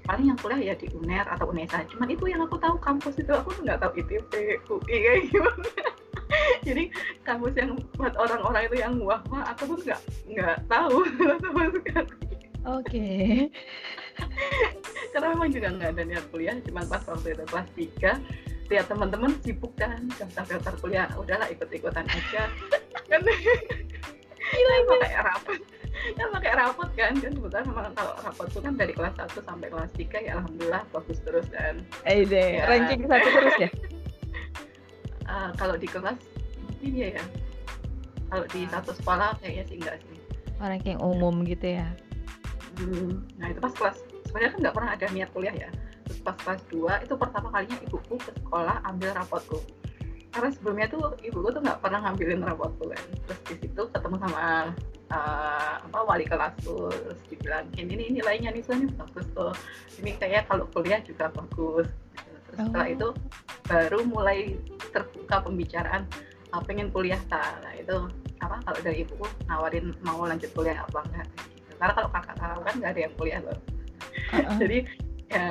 Paling 0.05 0.29
yang 0.29 0.39
kuliah 0.43 0.61
ya 0.61 0.75
di 0.77 0.91
UNER 0.93 1.25
atau 1.25 1.49
UNESA. 1.49 1.89
Cuman 1.89 2.13
itu 2.13 2.29
yang 2.29 2.45
aku 2.45 2.61
tahu 2.61 2.77
kampus 2.77 3.17
itu 3.17 3.33
aku 3.33 3.57
nggak 3.65 3.81
tahu 3.81 3.97
ITB 3.97 4.33
UI 4.69 4.97
kayak 5.01 5.23
gimana 5.33 5.90
jadi 6.67 6.85
kampus 7.23 7.55
yang 7.57 7.71
buat 7.97 8.15
orang-orang 8.17 8.63
itu 8.71 8.77
yang 8.81 8.95
wah 9.03 9.21
wah 9.29 9.45
aku 9.51 9.75
tuh 9.75 9.79
nggak 9.85 10.01
nggak 10.31 10.57
tahu 10.67 10.99
sama 11.43 11.63
sekali 11.75 12.15
Oke. 12.61 13.09
karena 15.17 15.27
memang 15.33 15.49
juga 15.49 15.69
nggak 15.73 15.91
ada 15.97 16.03
niat 16.05 16.25
kuliah 16.29 16.57
cuma 16.61 16.85
pas 16.85 17.01
waktu 17.09 17.33
itu 17.33 17.45
kelas 17.49 17.69
3 17.73 18.71
lihat 18.71 18.87
teman-teman 18.87 19.33
sibuk 19.43 19.73
kan 19.75 20.07
daftar-daftar 20.15 20.75
kuliah 20.79 21.09
udahlah 21.17 21.49
ikut-ikutan 21.51 22.07
aja 22.07 22.47
kan 23.09 23.21
Gila, 24.51 24.75
pakai 24.87 25.15
rapot 25.25 25.59
kan 26.11 26.27
pakai 26.37 26.53
rapot 26.55 26.89
kan 26.95 27.13
kan 27.19 27.33
kebetulan 27.33 27.65
memang 27.67 27.93
kalau 27.97 28.15
rapot 28.23 28.47
itu 28.47 28.61
kan 28.63 28.73
dari 28.77 28.93
kelas 28.95 29.15
1 29.19 29.41
sampai 29.43 29.69
kelas 29.73 29.91
3 29.97 30.27
ya 30.27 30.33
alhamdulillah 30.39 30.83
bagus 30.93 31.19
terus 31.25 31.47
dan 31.51 31.83
Eh 32.07 32.23
deh, 32.29 32.61
Ya. 32.61 32.65
ranking 32.69 33.09
satu 33.09 33.29
terus 33.31 33.57
ya? 33.59 33.71
Eh, 35.31 35.51
kalau 35.57 35.75
di 35.79 35.87
kelas 35.87 36.19
mungkin 36.67 36.91
ya 36.97 37.09
ya. 37.15 37.25
Kalau 38.31 38.47
di 38.47 38.61
satu 38.71 38.91
sekolah 38.95 39.37
kayaknya 39.43 39.65
sih 39.67 39.77
enggak 39.83 39.97
sih. 40.07 40.19
Oh, 40.61 40.67
ranking 40.69 40.99
umum 41.01 41.43
gitu 41.49 41.81
ya? 41.81 41.89
Hmm, 42.79 43.25
nah 43.41 43.51
itu 43.51 43.59
pas 43.59 43.75
kelas. 43.75 43.97
Sebenarnya 44.29 44.51
kan 44.55 44.59
nggak 44.63 44.75
pernah 44.77 44.91
ada 44.95 45.07
niat 45.11 45.31
kuliah 45.35 45.55
ya. 45.57 45.71
Terus 46.07 46.21
pas 46.23 46.37
kelas 46.39 46.61
2 46.71 47.07
itu 47.07 47.15
pertama 47.19 47.49
kalinya 47.51 47.79
ibuku 47.83 48.15
ke 48.21 48.31
sekolah 48.39 48.77
ambil 48.87 49.11
rapotku. 49.15 49.59
Karena 50.31 50.49
sebelumnya 50.55 50.87
tuh 50.87 51.19
ibuku 51.27 51.49
tuh 51.51 51.63
nggak 51.63 51.81
pernah 51.83 51.99
ngambilin 52.07 52.47
rapotku 52.47 52.87
kan. 52.87 53.05
Terus 53.27 53.41
di 53.51 53.55
situ 53.67 53.83
ketemu 53.91 54.17
sama 54.23 54.71
eh, 55.11 55.75
apa 55.83 55.99
wali 56.07 56.25
kelas 56.25 56.55
tuh. 56.63 56.87
Terus 56.93 57.21
dibilang 57.27 57.67
ini 57.75 57.93
ini 57.99 58.05
nilainya 58.23 58.55
nih 58.55 58.63
soalnya 58.63 58.89
bagus 58.95 59.27
tuh. 59.35 59.53
Ini 59.99 60.11
kayak 60.23 60.47
kalau 60.47 60.71
kuliah 60.71 61.03
juga 61.03 61.29
bagus 61.35 61.91
setelah 62.67 62.89
Oh. 62.89 62.95
itu 62.97 63.09
baru 63.71 63.99
mulai 64.05 64.39
terbuka 64.91 65.37
pembicaraan 65.47 66.03
ah, 66.51 66.63
pengen 66.65 66.91
kuliah 66.91 67.21
tak 67.31 67.63
nah 67.63 67.75
itu 67.79 67.97
apa 68.41 68.57
kalau 68.65 68.81
dari 68.83 69.05
ibuku 69.05 69.27
nawarin 69.47 69.93
mau 70.03 70.25
lanjut 70.25 70.51
kuliah 70.57 70.81
apa 70.81 71.05
enggak 71.07 71.27
gitu. 71.29 71.73
karena 71.79 71.93
kalau 71.95 72.09
kakak 72.11 72.37
tahu 72.41 72.61
kan 72.65 72.75
nggak 72.81 72.93
ada 72.97 73.01
yang 73.01 73.15
kuliah 73.15 73.41
loh 73.45 73.59
Heeh. 74.33 74.57
jadi 74.59 74.79
ya 75.31 75.47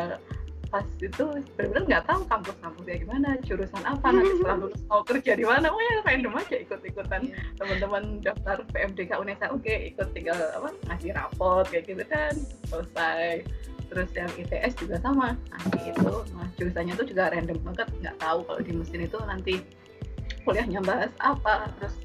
pas 0.70 0.86
itu 1.02 1.26
benar-benar 1.58 1.84
nggak 1.90 2.06
tahu 2.06 2.22
kampus-kampusnya 2.30 2.96
gimana 3.02 3.30
jurusan 3.42 3.82
apa 3.82 4.06
nanti 4.14 4.38
setelah 4.38 4.58
lulus 4.62 4.82
mau 4.86 5.02
kerja 5.02 5.34
di 5.34 5.46
mana 5.46 5.66
oh 5.74 5.82
ya 5.82 5.96
random 6.06 6.38
aja 6.38 6.56
ikut-ikutan 6.62 7.22
teman-teman 7.58 8.22
daftar 8.22 8.62
PMDK 8.70 9.18
UNESA 9.18 9.50
oke 9.50 9.74
ikut 9.90 10.08
tinggal 10.14 10.38
apa 10.38 10.70
ngasih 10.86 11.18
rapot 11.18 11.66
kayak 11.74 11.90
gitu 11.90 12.04
kan 12.06 12.34
selesai 12.70 13.42
terus 13.90 14.10
yang 14.14 14.30
ITS 14.38 14.74
juga 14.80 14.96
sama. 15.02 15.34
Ngasih 15.52 15.92
itu 15.92 16.10
nah 16.38 16.48
jurusannya 16.56 16.94
tuh 16.96 17.08
juga 17.10 17.24
random 17.34 17.58
banget. 17.66 17.88
Nggak 18.00 18.16
tahu 18.22 18.40
kalau 18.46 18.62
di 18.62 18.72
mesin 18.78 19.02
itu 19.04 19.18
nanti 19.26 19.54
kuliahnya 20.46 20.82
bahas 20.86 21.12
apa. 21.20 21.68
Terus 21.82 21.96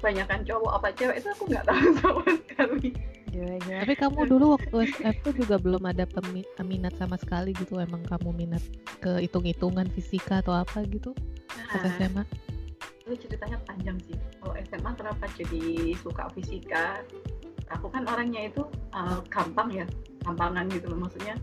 banyakan 0.00 0.40
cowok 0.48 0.72
apa 0.80 0.88
cewek 0.96 1.16
itu 1.20 1.28
aku 1.32 1.44
nggak 1.48 1.64
tahu 1.66 1.86
sama 2.00 2.24
sekali. 2.48 2.88
Gila, 3.30 3.56
gila. 3.62 3.78
Tapi 3.86 3.94
kamu 3.94 4.20
dulu 4.26 4.44
waktu 4.58 4.76
SF 4.90 5.16
tuh 5.22 5.32
juga 5.38 5.56
belum 5.56 5.82
ada 5.86 6.02
pemi- 6.04 6.48
minat 6.66 6.94
sama 6.98 7.14
sekali 7.14 7.54
gitu. 7.54 7.78
Emang 7.78 8.02
kamu 8.02 8.34
minat 8.34 8.62
ke 8.98 9.22
hitung-hitungan 9.22 9.86
fisika 9.94 10.42
atau 10.42 10.52
apa 10.52 10.82
gitu? 10.86 11.14
Pas 11.70 11.80
Nah, 11.80 11.94
SMA? 11.96 12.24
itu 13.06 13.26
ceritanya 13.26 13.58
panjang 13.66 13.98
sih. 14.06 14.14
Kalau 14.38 14.54
SMA 14.70 14.90
kenapa 14.94 15.24
jadi 15.34 15.62
suka 15.98 16.30
fisika? 16.34 17.02
Aku 17.70 17.86
kan 17.90 18.02
orangnya 18.06 18.50
itu 18.50 18.66
uh, 18.94 19.18
gampang 19.30 19.70
ya 19.70 19.86
gampangan 20.24 20.64
gitu 20.70 20.86
loh 20.90 20.98
maksudnya 21.02 21.34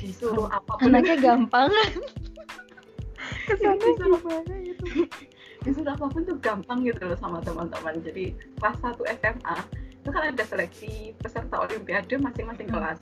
disuruh 0.00 0.48
apa 0.48 0.72
pun 0.80 0.88
Anaknya 0.92 1.16
gampang. 1.20 1.68
Kesannya 3.48 3.80
Disuruh- 3.80 4.20
gimana 4.20 4.54
gitu? 4.60 4.84
disuruh 5.64 5.92
apa 5.96 6.06
pun 6.12 6.20
tuh 6.28 6.36
gampang 6.44 6.84
gitu 6.84 7.02
loh 7.08 7.16
sama 7.16 7.40
teman-teman 7.40 7.96
jadi 8.04 8.36
kelas 8.60 8.76
1 8.84 9.00
SMA 9.16 9.56
itu 10.04 10.08
kan 10.12 10.22
ada 10.28 10.44
seleksi 10.44 10.92
peserta 11.16 11.56
olimpiade 11.64 12.20
masing-masing 12.20 12.68
kelas. 12.68 13.00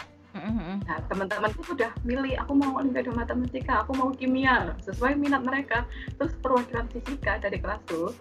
Nah, 0.87 0.97
teman-teman 1.11 1.51
tuh 1.53 1.75
udah 1.75 1.91
milih, 2.07 2.39
aku 2.39 2.55
mau 2.55 2.79
olimpiade 2.79 3.11
matematika, 3.11 3.83
aku 3.83 3.93
mau 3.99 4.15
kimia, 4.15 4.73
sesuai 4.87 5.19
minat 5.19 5.43
mereka. 5.43 5.83
Terus 6.17 6.33
perwakilan 6.39 6.87
fisika 6.89 7.37
dari 7.37 7.59
kelas 7.59 7.83
tuh, 7.85 8.15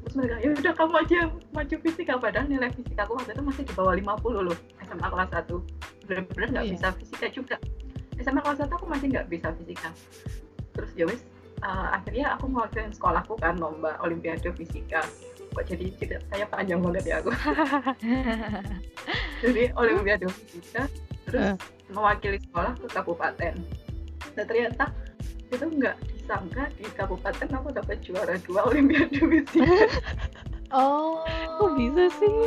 terus 0.00 0.14
mereka, 0.14 0.34
ya 0.40 0.54
udah 0.54 0.72
kamu 0.78 0.94
aja 1.02 1.18
maju 1.50 1.74
fisika. 1.82 2.14
Padahal 2.16 2.46
nilai 2.46 2.70
fisika 2.72 3.04
aku 3.04 3.18
waktu 3.18 3.34
itu 3.34 3.42
masih 3.42 3.62
di 3.66 3.74
bawah 3.74 3.92
50 3.98 4.46
loh, 4.48 4.58
SMA 4.88 5.06
kelas 5.06 5.30
1. 5.30 5.62
Bener-bener 6.08 6.48
nggak 6.50 6.64
Iya. 6.64 6.72
bisa 6.74 6.86
fisika 6.96 7.26
juga. 7.28 7.56
SMA 8.18 8.40
kelas 8.40 8.58
1 8.58 8.72
aku 8.72 8.84
masih 8.88 9.06
nggak 9.12 9.26
bisa 9.28 9.48
fisika. 9.54 9.88
Terus 10.72 10.90
ya 10.96 11.04
wis, 11.04 11.20
eh, 11.58 11.88
akhirnya 11.92 12.26
aku 12.34 12.44
mewakilin 12.48 12.90
sekolahku 12.90 13.36
kan 13.36 13.54
lomba 13.56 14.00
olimpiade 14.00 14.48
fisika. 14.56 15.04
Kok 15.48 15.64
jadi 15.64 15.84
cerita 15.94 16.18
saya 16.26 16.44
panjang 16.46 16.80
banget 16.80 17.04
ya 17.04 17.14
aku. 17.20 17.30
jadi 19.42 19.62
olimpiade 19.74 20.26
fisika 20.28 20.86
terus 21.24 21.56
mewakili 21.88 22.38
sekolah 22.40 22.72
ke 22.74 22.86
kabupaten 22.88 23.54
dan 24.34 24.44
ternyata 24.44 24.84
itu 25.48 25.64
nggak 25.64 25.96
disangka 26.08 26.62
di 26.76 26.84
kabupaten 26.92 27.48
aku 27.52 27.68
dapat 27.70 27.96
juara 28.00 28.34
dua 28.42 28.64
olimpiade 28.64 29.18
fisika 29.18 29.64
Oh. 30.68 31.24
Kok 31.56 31.80
bisa 31.80 32.12
sih? 32.20 32.44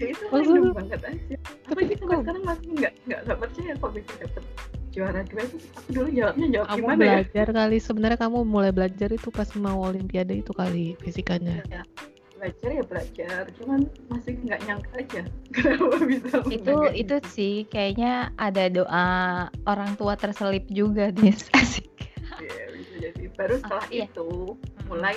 Ya 0.00 0.06
itu 0.10 0.24
Maksudnya- 0.32 0.56
random 0.56 0.76
banget 0.76 1.00
aja 1.04 1.36
Tapi 1.68 1.80
ini 1.84 1.94
sampai 2.00 2.16
sekarang 2.24 2.42
masih 2.48 2.68
nggak 2.74 2.92
nggak 3.06 3.20
nggak 3.28 3.38
percaya 3.38 3.72
kok 3.76 3.90
bisa 3.92 4.12
dapet 4.18 4.44
juara 4.90 5.20
dua 5.22 5.42
itu 5.46 5.56
aku 5.78 5.88
dulu 5.94 6.08
jawabnya 6.10 6.46
jawab 6.50 6.66
Kamu 6.66 6.78
gimana 6.82 6.98
ya 6.98 7.06
belajar 7.22 7.46
kali 7.54 7.76
sebenarnya 7.78 8.18
kamu 8.18 8.38
mulai 8.42 8.70
belajar 8.74 9.08
itu 9.14 9.28
pas 9.30 9.48
mau 9.54 9.78
olimpiade 9.86 10.34
itu 10.34 10.50
kali 10.50 10.98
fisikanya. 10.98 11.62
Ya, 11.70 11.82
belajar 12.34 12.68
ya 12.72 12.82
belajar 12.88 13.40
cuman 13.60 13.80
masih 14.08 14.32
nggak 14.40 14.60
nyangka 14.66 14.90
aja 14.96 15.22
kenapa 15.54 15.96
bisa 16.08 16.36
itu 16.48 16.74
itu 16.96 17.16
gitu. 17.20 17.28
sih 17.30 17.54
kayaknya 17.68 18.32
ada 18.40 18.64
doa 18.72 19.06
orang 19.68 19.92
tua 20.00 20.16
terselip 20.16 20.64
juga 20.72 21.12
Nis. 21.14 21.46
Asik. 21.60 21.86
Iya, 22.40 22.64
bisa 22.72 22.94
jadi 22.98 23.24
baru 23.36 23.54
setelah 23.60 23.86
iya. 23.92 24.08
itu 24.08 24.56
mulai 24.88 25.16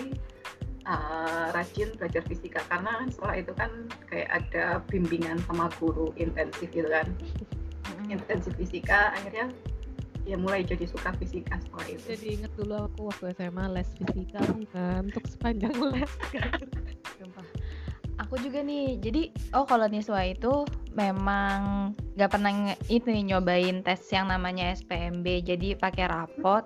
uh, 0.88 1.48
rajin 1.56 1.90
belajar 1.96 2.24
fisika 2.28 2.60
karena 2.68 3.04
kan 3.04 3.08
setelah 3.12 3.36
itu 3.40 3.54
kan 3.56 3.72
kayak 4.08 4.30
ada 4.32 4.64
bimbingan 4.88 5.40
sama 5.48 5.72
guru 5.80 6.12
intensif 6.20 6.68
gitu 6.72 6.88
kan 6.88 7.08
Mm-mm. 7.90 8.16
intensif 8.20 8.52
fisika 8.56 9.12
akhirnya 9.16 9.52
ya 10.24 10.40
mulai 10.40 10.64
jadi 10.64 10.88
suka 10.88 11.12
fisika 11.20 11.60
setelah 11.60 11.88
itu 11.92 12.06
Jadi 12.16 12.28
inget 12.40 12.52
dulu 12.56 12.88
aku 12.88 13.12
waktu 13.12 13.36
SMA 13.36 13.66
les 13.76 13.90
fisika 14.00 14.40
ngantuk 14.72 15.26
sepanjang 15.28 15.76
les. 15.92 16.12
Sumpah. 17.20 17.48
Aku 18.22 18.38
juga 18.38 18.62
nih, 18.62 19.02
jadi 19.02 19.34
oh 19.58 19.66
kalau 19.66 19.90
Niswa 19.90 20.22
itu 20.22 20.70
memang 20.94 21.92
nggak 22.14 22.30
pernah 22.30 22.78
itu 22.86 23.10
nih, 23.10 23.34
nyobain 23.34 23.82
tes 23.82 24.06
yang 24.14 24.30
namanya 24.30 24.70
SPMB, 24.78 25.26
jadi 25.42 25.74
pakai 25.74 26.06
rapot, 26.08 26.62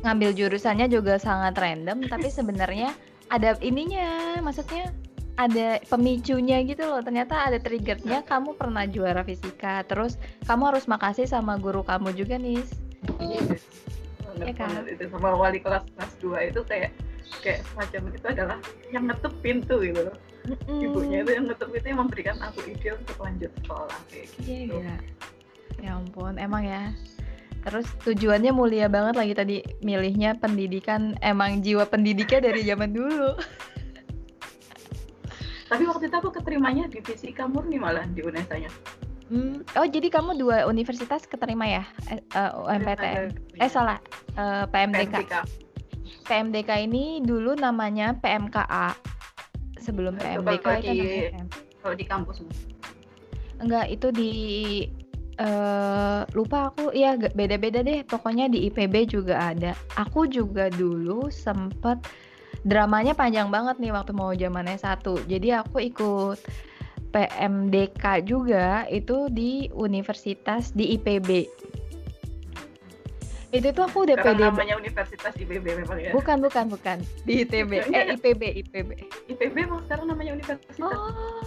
ngambil 0.00 0.32
jurusannya 0.32 0.88
juga 0.88 1.20
sangat 1.20 1.60
random, 1.60 2.08
tapi 2.08 2.32
sebenarnya 2.32 2.96
ada 3.30 3.56
ininya, 3.62 4.38
maksudnya 4.42 4.90
ada 5.38 5.80
pemicunya 5.88 6.60
gitu 6.66 6.84
loh. 6.84 7.00
Ternyata 7.00 7.48
ada 7.48 7.58
triggernya. 7.62 8.26
Kamu 8.26 8.58
pernah 8.58 8.84
juara 8.84 9.24
fisika, 9.24 9.86
terus 9.86 10.18
kamu 10.44 10.74
harus 10.74 10.84
makasih 10.84 11.24
sama 11.24 11.56
guru 11.56 11.80
kamu 11.86 12.12
juga 12.12 12.36
nih. 12.36 12.60
Iya 13.22 13.40
Banget 14.36 14.56
kan? 14.56 14.86
itu 14.86 15.04
sama 15.10 15.34
wali 15.34 15.58
kelas 15.58 15.84
kelas 15.96 16.12
2 16.22 16.50
itu 16.54 16.60
kayak 16.64 16.92
kayak 17.42 17.60
semacam 17.72 18.02
itu 18.14 18.26
adalah 18.30 18.58
yang 18.94 19.04
ngetuk 19.10 19.34
pintu 19.42 19.82
gitu 19.82 20.00
loh 20.06 20.16
ibunya 20.80 21.22
itu 21.22 21.30
yang 21.36 21.46
ngetuk 21.50 21.68
pintu 21.70 21.86
yang 21.92 22.00
memberikan 22.00 22.36
aku 22.42 22.58
ide 22.66 22.94
untuk 22.96 23.16
lanjut 23.20 23.50
sekolah 23.62 23.98
kayak 24.08 24.26
Iya, 24.40 24.58
gitu 24.64 24.76
gila. 24.80 24.96
Ya 25.80 25.90
ampun, 25.96 26.34
emang 26.36 26.62
ya. 26.64 26.92
Terus 27.60 27.86
tujuannya 28.02 28.52
mulia 28.52 28.88
banget 28.88 29.14
lagi 29.20 29.34
tadi 29.36 29.56
milihnya 29.80 30.36
pendidikan 30.40 31.12
emang 31.20 31.60
jiwa 31.60 31.84
pendidiknya 31.84 32.40
dari 32.40 32.64
zaman 32.64 32.90
dulu. 32.92 33.36
tapi 35.70 35.86
waktu 35.86 36.10
itu 36.10 36.16
aku 36.18 36.34
keterimanya 36.34 36.90
di 36.90 36.98
fisika 36.98 37.46
murni 37.46 37.78
malah 37.78 38.02
di 38.10 38.26
UNESA-nya 38.26 38.66
Hmm, 39.30 39.62
Oh 39.78 39.86
jadi 39.86 40.10
kamu 40.10 40.42
dua 40.42 40.66
universitas 40.66 41.22
keterima 41.22 41.62
ya 41.62 41.86
eh, 42.10 42.18
eh, 42.18 42.50
UMPTN? 42.50 43.30
Eh 43.62 43.70
salah, 43.70 44.02
eh, 44.34 44.66
PMDK. 44.66 45.06
PMDK 45.22 45.34
PMDK 46.26 46.70
ini 46.90 47.22
dulu 47.22 47.54
namanya 47.54 48.18
PMKA. 48.18 48.90
Sebelum 49.78 50.18
PMDK 50.18 50.82
itu 50.82 50.90
di- 50.90 50.98
namanya 50.98 51.30
PM. 51.30 51.46
kalau 51.78 51.94
di 51.94 52.06
kampus 52.10 52.36
Enggak, 53.62 53.86
itu 53.86 54.08
di 54.10 54.30
eh 55.40 56.20
lupa 56.36 56.68
aku 56.68 56.92
ya 56.92 57.16
beda-beda 57.16 57.80
deh. 57.80 58.04
Pokoknya 58.04 58.52
di 58.52 58.68
IPB 58.68 59.08
juga 59.08 59.56
ada. 59.56 59.72
Aku 59.96 60.28
juga 60.28 60.68
dulu 60.68 61.32
sempet 61.32 61.96
dramanya 62.68 63.16
panjang 63.16 63.48
banget 63.48 63.80
nih 63.80 63.92
waktu 63.92 64.12
mau 64.12 64.36
zaman 64.36 64.68
S1. 64.68 65.00
Jadi 65.24 65.48
aku 65.56 65.80
ikut 65.80 66.38
PMDK 67.10 68.04
juga 68.22 68.84
itu 68.92 69.32
di 69.32 69.66
universitas 69.72 70.70
di 70.76 70.94
IPB. 71.00 71.48
Itu 73.50 73.74
tuh 73.74 73.82
aku 73.82 74.06
udah 74.06 74.14
pede. 74.14 74.46
namanya 74.46 74.78
Universitas 74.78 75.34
IPB 75.34 75.82
memang 75.82 75.98
ya 75.98 76.14
Bukan, 76.14 76.38
bukan, 76.38 76.70
bukan. 76.70 77.02
Di 77.26 77.42
ITB. 77.42 77.82
Eh, 77.90 78.14
IPB, 78.14 78.42
IPB. 78.62 78.90
IPB 79.26 79.56
emang 79.66 79.82
sekarang 79.90 80.06
namanya 80.06 80.38
universitas 80.38 80.78
Oh, 80.78 81.42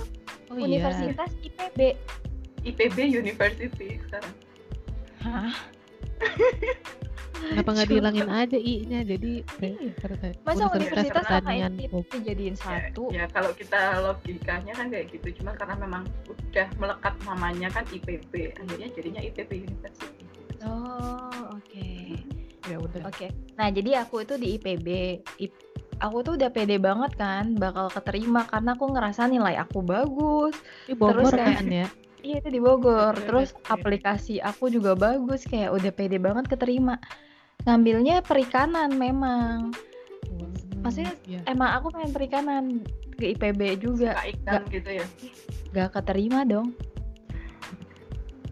Oh 0.52 0.60
iya. 0.60 0.84
Universitas 0.84 1.32
IPB. 1.40 1.96
IPB 2.64 2.98
University 3.14 4.00
sekarang 4.02 4.34
Hah? 5.20 5.52
Kenapa 7.44 7.70
nggak 7.70 7.90
dihilangin 7.90 8.30
aja 8.30 8.56
i-nya 8.56 9.04
jadi. 9.04 9.44
Universitas 9.60 10.36
Masa 10.42 10.64
universitas 10.70 11.24
sama 11.26 11.52
IPB 11.52 11.80
Bogor. 11.86 12.12
dijadiin 12.14 12.56
Ya, 12.56 12.60
satu? 12.62 13.04
ya 13.10 13.26
kalau 13.28 13.52
kita 13.52 13.80
logikanya 14.00 14.72
kan 14.74 14.88
kayak 14.88 15.12
gitu 15.12 15.28
cuma 15.38 15.52
karena 15.54 15.76
memang 15.78 16.04
udah 16.26 16.68
melekat 16.78 17.14
namanya 17.22 17.68
kan 17.70 17.84
IPB 17.86 18.32
akhirnya 18.54 18.88
jadinya 18.90 19.22
IPB 19.22 19.52
University 19.62 20.24
Oh, 20.64 21.28
oke. 21.52 21.92
Ya 22.64 22.80
udah. 22.80 23.04
Oke. 23.06 23.28
Nah, 23.54 23.68
jadi 23.68 24.00
aku 24.00 24.24
itu 24.24 24.40
di 24.40 24.56
IPB. 24.56 24.88
I- 25.38 25.52
aku 26.00 26.18
tuh 26.22 26.34
udah 26.34 26.48
pede 26.50 26.80
banget 26.80 27.12
kan 27.14 27.52
bakal 27.54 27.92
keterima 27.92 28.44
karena 28.44 28.72
aku 28.72 28.88
ngerasa 28.88 29.28
nilai 29.28 29.56
aku 29.58 29.84
bagus. 29.84 30.56
Ini 30.88 30.96
Bogor 30.96 31.28
Terus 31.28 31.32
kayak- 31.34 31.56
kan 31.58 31.68
ya. 31.68 31.88
Iya, 32.24 32.40
itu 32.40 32.50
di 32.56 32.62
Bogor. 32.64 33.14
Terus 33.20 33.52
aplikasi 33.68 34.40
aku 34.40 34.72
juga 34.72 34.96
bagus 34.96 35.44
kayak 35.44 35.76
udah 35.76 35.92
pede 35.92 36.18
banget 36.24 36.48
keterima. 36.48 36.96
Ngambilnya 37.68 38.24
perikanan 38.24 38.96
memang. 38.96 39.76
Maksudnya 40.84 41.16
ya. 41.28 41.44
Emang 41.48 41.76
aku 41.76 41.92
pengen 41.92 42.12
perikanan 42.16 42.64
ke 43.20 43.36
IPB 43.36 43.84
juga. 43.84 44.16
Suka 44.16 44.26
ikan 44.40 44.62
gitu 44.72 44.90
ya 45.04 45.06
Gak 45.76 46.00
keterima 46.00 46.48
dong. 46.48 46.72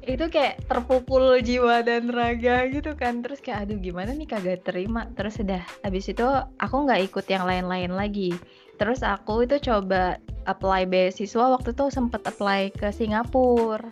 Itu 0.04 0.28
kayak 0.28 0.66
terpukul 0.68 1.40
jiwa 1.40 1.80
dan 1.86 2.12
raga 2.12 2.68
gitu 2.68 2.92
kan. 3.00 3.24
Terus 3.24 3.40
kayak 3.40 3.68
aduh 3.68 3.80
gimana 3.80 4.12
nih 4.12 4.28
kagak 4.28 4.68
terima. 4.68 5.08
Terus 5.16 5.40
udah 5.40 5.64
habis 5.88 6.12
itu 6.12 6.28
aku 6.60 6.76
nggak 6.88 7.08
ikut 7.08 7.26
yang 7.32 7.48
lain-lain 7.48 7.96
lagi. 7.96 8.36
Terus 8.76 9.00
aku 9.06 9.46
itu 9.48 9.62
coba 9.64 10.18
apply 10.46 10.90
beasiswa 10.90 11.54
waktu 11.54 11.74
itu 11.74 11.86
sempet 11.94 12.22
apply 12.26 12.74
ke 12.74 12.90
Singapura. 12.90 13.86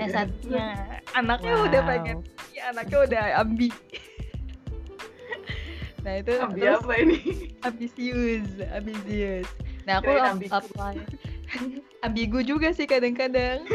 S1-nya. 0.00 0.68
Anaknya 1.12 1.54
udah 1.60 1.80
pengen, 1.84 2.24
ya, 2.56 2.72
anaknya 2.72 2.98
udah 3.04 3.24
ambi. 3.44 3.68
nah 6.06 6.14
itu 6.24 6.32
Ambil 6.40 6.62
terus 6.62 6.80
apa 6.80 6.94
ini 6.96 7.18
ambisius, 7.66 8.48
ambisius. 8.72 9.48
Nah 9.84 10.00
aku 10.00 10.14
Kirain 10.14 10.32
ambigu. 10.36 10.54
apply. 10.56 10.94
Ambigu 12.06 12.38
juga 12.44 12.70
sih 12.70 12.86
kadang-kadang. 12.86 13.66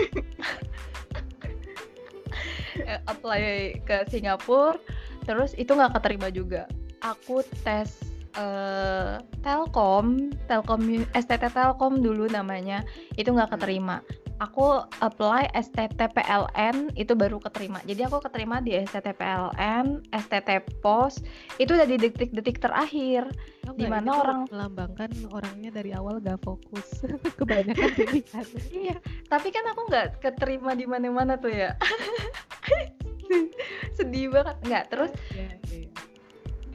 Eh, 2.79 2.99
apply 3.11 3.75
ke 3.83 4.07
Singapura, 4.07 4.79
terus 5.27 5.51
itu 5.59 5.73
nggak 5.73 5.99
keterima 5.99 6.31
juga. 6.31 6.69
Aku 7.03 7.43
tes 7.67 8.12
eh, 8.35 9.13
Telkom, 9.41 10.33
Telkom 10.49 10.81
STT 11.11 11.43
Telkom 11.51 12.01
dulu 12.01 12.29
namanya, 12.29 12.81
itu 13.15 13.29
nggak 13.29 13.57
keterima. 13.57 14.01
Aku 14.41 14.81
apply 14.99 15.47
STT-PLN 15.55 16.91
itu 16.99 17.15
baru 17.15 17.39
keterima. 17.39 17.79
Jadi 17.85 18.03
aku 18.03 18.19
keterima 18.19 18.59
di 18.59 18.75
STT-PLN, 18.75 20.03
STT 20.11 20.49
Pos, 20.83 21.21
itu 21.61 21.71
udah 21.71 21.87
di 21.87 21.95
detik-detik 21.95 22.59
terakhir. 22.59 23.29
Tau 23.63 23.71
di 23.77 23.87
nggak, 23.87 23.93
mana 23.93 24.03
ini 24.03 24.09
tuh 24.09 24.19
orang- 24.19 24.47
melambangkan 24.51 25.11
orangnya 25.31 25.69
dari 25.71 25.91
awal 25.95 26.19
gak 26.19 26.41
fokus 26.43 27.05
kebanyakan 27.39 27.89
pilihan 27.95 28.45
Iya, 28.83 28.95
tapi 29.31 29.47
kan 29.53 29.63
aku 29.69 29.87
nggak 29.87 30.19
keterima 30.19 30.75
di 30.75 30.85
mana-mana 30.89 31.39
tuh 31.39 31.53
ya. 31.53 31.77
Sedih 33.95 34.33
banget. 34.33 34.57
Nggak, 34.65 34.83
terus 34.91 35.11
ya, 35.31 35.47
ya. 35.71 35.87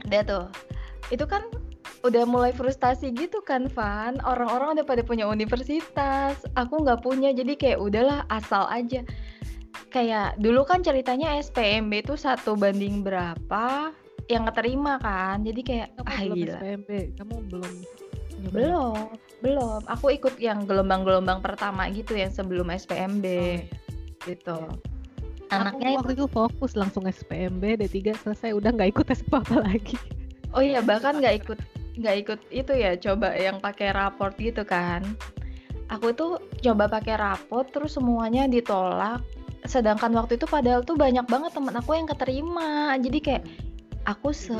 udah 0.09 0.21
tuh. 0.25 0.45
Itu 1.09 1.25
kan 1.25 1.45
udah 2.05 2.23
mulai 2.23 2.55
frustasi 2.55 3.11
gitu 3.11 3.43
kan, 3.43 3.67
Van. 3.73 4.21
Orang-orang 4.23 4.79
udah 4.79 4.85
pada 4.87 5.03
punya 5.03 5.27
universitas, 5.27 6.39
aku 6.55 6.85
nggak 6.85 7.03
punya. 7.03 7.35
Jadi 7.35 7.59
kayak 7.59 7.79
udahlah 7.81 8.23
asal 8.31 8.69
aja. 8.71 9.03
Kayak 9.89 10.37
dulu 10.37 10.65
kan 10.65 10.85
ceritanya 10.85 11.37
SPMB 11.41 12.05
itu 12.05 12.13
satu 12.17 12.53
banding 12.53 13.01
berapa 13.01 13.93
yang 14.29 14.45
keterima 14.47 15.01
kan. 15.01 15.41
Jadi 15.41 15.61
kayak 15.65 15.87
kamu 15.97 16.07
ah 16.07 16.19
belum 16.21 16.37
gila. 16.37 16.59
SPMB 16.61 16.89
kamu 17.17 17.35
belum 17.49 17.73
nyoba? 18.39 18.55
Belum, 18.55 19.07
belum. 19.41 19.81
Aku 19.89 20.05
ikut 20.13 20.35
yang 20.37 20.63
gelombang-gelombang 20.69 21.41
pertama 21.41 21.89
gitu 21.91 22.15
yang 22.15 22.31
sebelum 22.31 22.69
SPMB 22.69 23.25
Oh, 23.25 23.33
iya. 23.33 24.35
gitu. 24.35 24.59
Aku 25.49 25.65
Anaknya 25.65 25.97
waktu 25.97 26.13
itu 26.13 26.29
fokus 26.29 26.77
langsung 26.77 27.09
SPMB 27.09 27.81
D3 27.81 28.13
selesai 28.21 28.53
udah 28.53 28.69
nggak 28.69 28.93
ikut 28.93 29.05
tes 29.09 29.25
apa 29.25 29.41
apa 29.41 29.57
lagi 29.65 29.97
Oh 30.53 30.63
iya 30.65 30.81
bahkan 30.81 31.21
nggak 31.21 31.45
ikut 31.45 31.59
nggak 31.99 32.15
ikut 32.25 32.39
itu 32.49 32.71
ya 32.73 32.95
coba 32.95 33.35
yang 33.35 33.59
pakai 33.59 33.91
raport 33.91 34.33
gitu 34.39 34.63
kan. 34.63 35.03
Aku 35.89 36.13
tuh 36.13 36.37
coba 36.61 36.85
pakai 36.87 37.17
raport 37.17 37.69
terus 37.69 37.97
semuanya 37.97 38.45
ditolak. 38.45 39.21
Sedangkan 39.65 40.13
waktu 40.15 40.39
itu 40.39 40.45
padahal 40.47 40.81
tuh 40.85 40.95
banyak 40.95 41.25
banget 41.27 41.51
temen 41.53 41.75
aku 41.75 41.97
yang 41.97 42.07
keterima. 42.07 42.95
Jadi 42.97 43.19
kayak 43.19 43.43
aku 44.07 44.31
se 44.33 44.55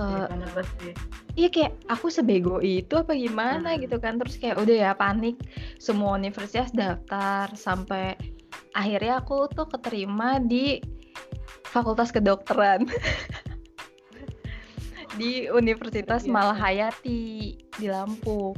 iya 1.39 1.47
kayak 1.47 1.73
aku 1.87 2.11
sebego 2.11 2.59
itu 2.59 2.93
apa 2.99 3.15
gimana 3.15 3.73
Hmm. 3.73 3.81
gitu 3.81 3.97
kan. 3.97 4.19
Terus 4.19 4.35
kayak 4.37 4.59
udah 4.61 4.75
ya 4.75 4.91
panik 4.93 5.39
semua 5.79 6.17
universitas 6.19 6.69
daftar 6.75 7.49
sampai 7.55 8.19
akhirnya 8.75 9.21
aku 9.23 9.49
tuh 9.53 9.65
keterima 9.69 10.37
di 10.43 10.81
Fakultas 11.69 12.09
Kedokteran. 12.13 12.85
di 15.15 15.49
Universitas 15.49 16.27
Biasa. 16.27 16.33
Malahayati 16.33 17.21
di 17.57 17.87
Lampung. 17.87 18.53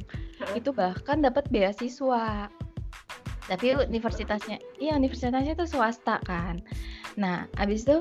Itu 0.58 0.74
bahkan 0.74 1.22
dapat 1.22 1.48
beasiswa. 1.54 2.50
Tapi 3.48 3.66
universitasnya, 3.76 4.58
iya 4.80 4.96
universitasnya 4.96 5.54
itu 5.56 5.68
swasta 5.68 6.24
kan. 6.24 6.64
Nah, 7.20 7.48
abis 7.60 7.84
itu 7.84 8.00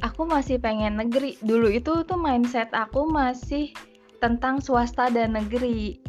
aku 0.00 0.24
masih 0.24 0.56
pengen 0.56 0.96
negeri. 0.96 1.36
Dulu 1.44 1.68
itu 1.68 2.04
tuh 2.04 2.18
mindset 2.18 2.72
aku 2.72 3.08
masih 3.08 3.72
tentang 4.20 4.60
swasta 4.64 5.12
dan 5.12 5.36
negeri. 5.36 6.00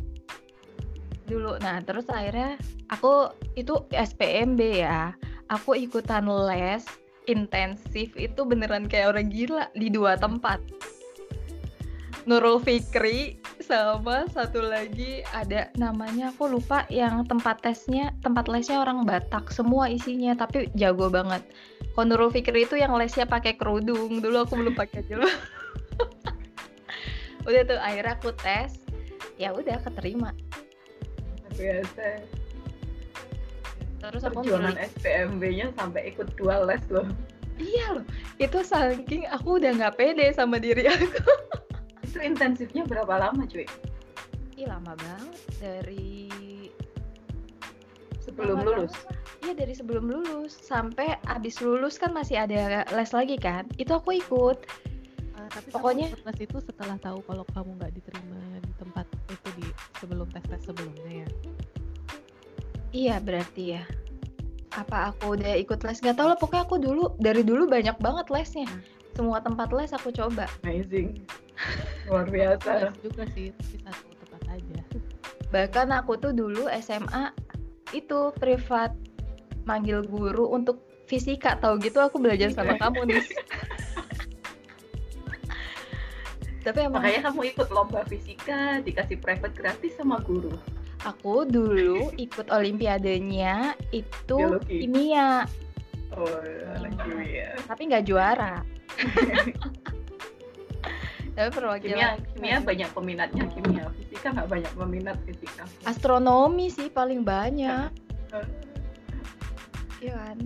Dulu. 1.27 1.59
Nah, 1.59 1.83
terus 1.83 2.07
akhirnya 2.07 2.55
aku 2.87 3.31
itu 3.59 3.83
SPMB 3.91 4.61
ya. 4.83 5.11
Aku 5.51 5.75
ikutan 5.75 6.27
les 6.47 6.83
intensif 7.27 8.15
itu 8.15 8.41
beneran 8.47 8.87
kayak 8.87 9.15
orang 9.15 9.27
gila 9.27 9.67
di 9.75 9.91
dua 9.91 10.15
tempat. 10.15 10.63
Nurul 12.27 12.59
Fikri 12.59 13.39
sama 13.63 14.27
satu 14.35 14.59
lagi 14.59 15.23
ada 15.31 15.71
namanya 15.79 16.35
aku 16.35 16.51
lupa 16.51 16.83
yang 16.91 17.23
tempat 17.23 17.63
tesnya 17.63 18.11
tempat 18.19 18.51
lesnya 18.51 18.83
orang 18.83 19.07
Batak 19.07 19.47
semua 19.47 19.87
isinya 19.87 20.35
tapi 20.35 20.67
jago 20.75 21.07
banget. 21.07 21.39
Kalau 21.95 22.05
Nurul 22.11 22.35
Fikri 22.35 22.67
itu 22.67 22.75
yang 22.75 22.91
lesnya 22.99 23.23
pakai 23.23 23.55
kerudung 23.55 24.19
dulu 24.19 24.43
aku 24.43 24.59
belum 24.59 24.75
pakai 24.75 25.07
dulu. 25.07 25.23
udah 27.47 27.63
tuh 27.63 27.79
akhirnya 27.79 28.13
aku 28.19 28.35
tes 28.35 28.75
ya 29.39 29.55
udah 29.55 29.79
keterima 29.79 30.35
biasa 31.55 32.19
terus 33.97 34.21
aku 34.27 34.43
perjuangan 34.43 34.75
SPMB-nya 34.75 35.71
sampai 35.79 36.11
ikut 36.11 36.27
dua 36.35 36.67
les 36.67 36.83
loh 36.91 37.07
iya 37.55 37.95
loh 37.95 38.05
itu 38.37 38.59
saking 38.61 39.25
aku 39.31 39.63
udah 39.63 39.73
nggak 39.79 39.95
pede 39.95 40.27
sama 40.35 40.59
diri 40.59 40.91
aku 40.91 41.23
Itu 42.07 42.19
intensifnya 42.23 42.87
berapa 42.87 43.19
lama 43.19 43.43
cuy? 43.43 43.67
Ih 44.57 44.65
lama 44.65 44.95
banget 44.97 45.37
dari 45.59 46.31
Sebelum 48.23 48.59
lama 48.59 48.83
lulus? 48.83 48.93
Iya 49.45 49.53
dari 49.55 49.73
sebelum 49.75 50.05
lulus 50.11 50.51
sampai 50.51 51.15
abis 51.29 51.63
lulus 51.63 51.95
kan 51.95 52.11
masih 52.11 52.41
ada 52.41 52.83
les 52.91 53.11
lagi 53.15 53.37
kan. 53.39 53.63
Itu 53.79 53.95
aku 53.95 54.19
ikut. 54.19 54.57
Ah, 55.37 55.47
tapi 55.53 55.69
Pokoknya- 55.71 56.11
les 56.11 56.39
itu 56.41 56.57
setelah 56.59 56.97
tahu 56.99 57.23
kalau 57.23 57.45
kamu 57.55 57.77
nggak 57.79 57.93
diterima 57.95 58.41
di 58.59 58.71
tempat 58.81 59.05
itu 59.29 59.49
di 59.61 59.67
sebelum 60.01 60.27
tes 60.33 60.43
tes 60.49 60.61
sebelumnya 60.65 61.23
ya. 61.23 61.27
Iya 62.91 63.15
berarti 63.21 63.63
ya. 63.79 63.83
Apa 64.75 65.13
aku 65.13 65.39
udah 65.39 65.53
ikut 65.55 65.79
les? 65.85 66.01
Gak 66.03 66.17
tau 66.19 66.27
lah 66.27 66.37
pokoknya 66.37 66.63
aku 66.67 66.77
dulu 66.81 67.03
dari 67.21 67.41
dulu 67.45 67.69
banyak 67.69 67.95
banget 68.01 68.27
lesnya. 68.33 68.67
Semua 69.15 69.39
tempat 69.39 69.71
les 69.71 69.93
aku 69.93 70.11
coba. 70.11 70.49
Amazing. 70.67 71.23
Luar 72.05 72.27
biasa. 72.27 72.93
juga 72.99 73.23
sih, 73.33 73.51
tapi 73.51 73.75
satu 73.81 74.07
tempat 74.21 74.41
aja. 74.49 74.81
Bahkan 75.47 75.87
aku 75.95 76.15
tuh 76.15 76.31
dulu 76.31 76.67
SMA 76.77 77.31
itu 77.91 78.31
privat 78.35 78.91
manggil 79.63 80.03
guru 80.03 80.47
untuk 80.49 80.79
fisika 81.07 81.55
tahu 81.55 81.79
gitu 81.79 81.99
aku 81.99 82.19
belajar 82.19 82.51
sama 82.51 82.75
kamu 82.75 83.07
nih. 83.09 83.23
Tapi 86.61 86.83
emang 86.83 86.99
Makanya 86.99 87.31
kamu 87.31 87.41
ikut 87.55 87.67
lomba 87.71 88.03
fisika, 88.03 88.83
dikasih 88.83 89.17
private 89.17 89.55
gratis 89.55 89.95
sama 89.95 90.19
guru. 90.19 90.51
aku 90.99 91.47
dulu 91.47 92.11
ikut 92.15 92.51
olimpiadenya 92.51 93.71
itu 93.95 94.35
Biologi. 94.35 94.83
kimia, 94.83 95.47
Oh, 96.11 96.27
kimia. 96.99 97.55
tapi 97.63 97.87
nggak 97.87 98.03
juara. 98.03 98.59
tapi 101.37 101.53
perwakilan 101.53 101.93
Kimia, 101.93 102.09
kimia 102.33 102.57
banyak 102.65 102.89
peminatnya 102.97 103.45
kimia. 103.53 103.85
Fisika 103.93 104.33
nggak 104.33 104.49
banyak 104.49 104.71
peminat 104.73 105.17
fisika. 105.21 105.69
astronomi 105.85 106.73
sih 106.73 106.89
paling 106.89 107.21
banyak. 107.21 107.93
Iya 110.01 110.13
kan? 110.17 110.37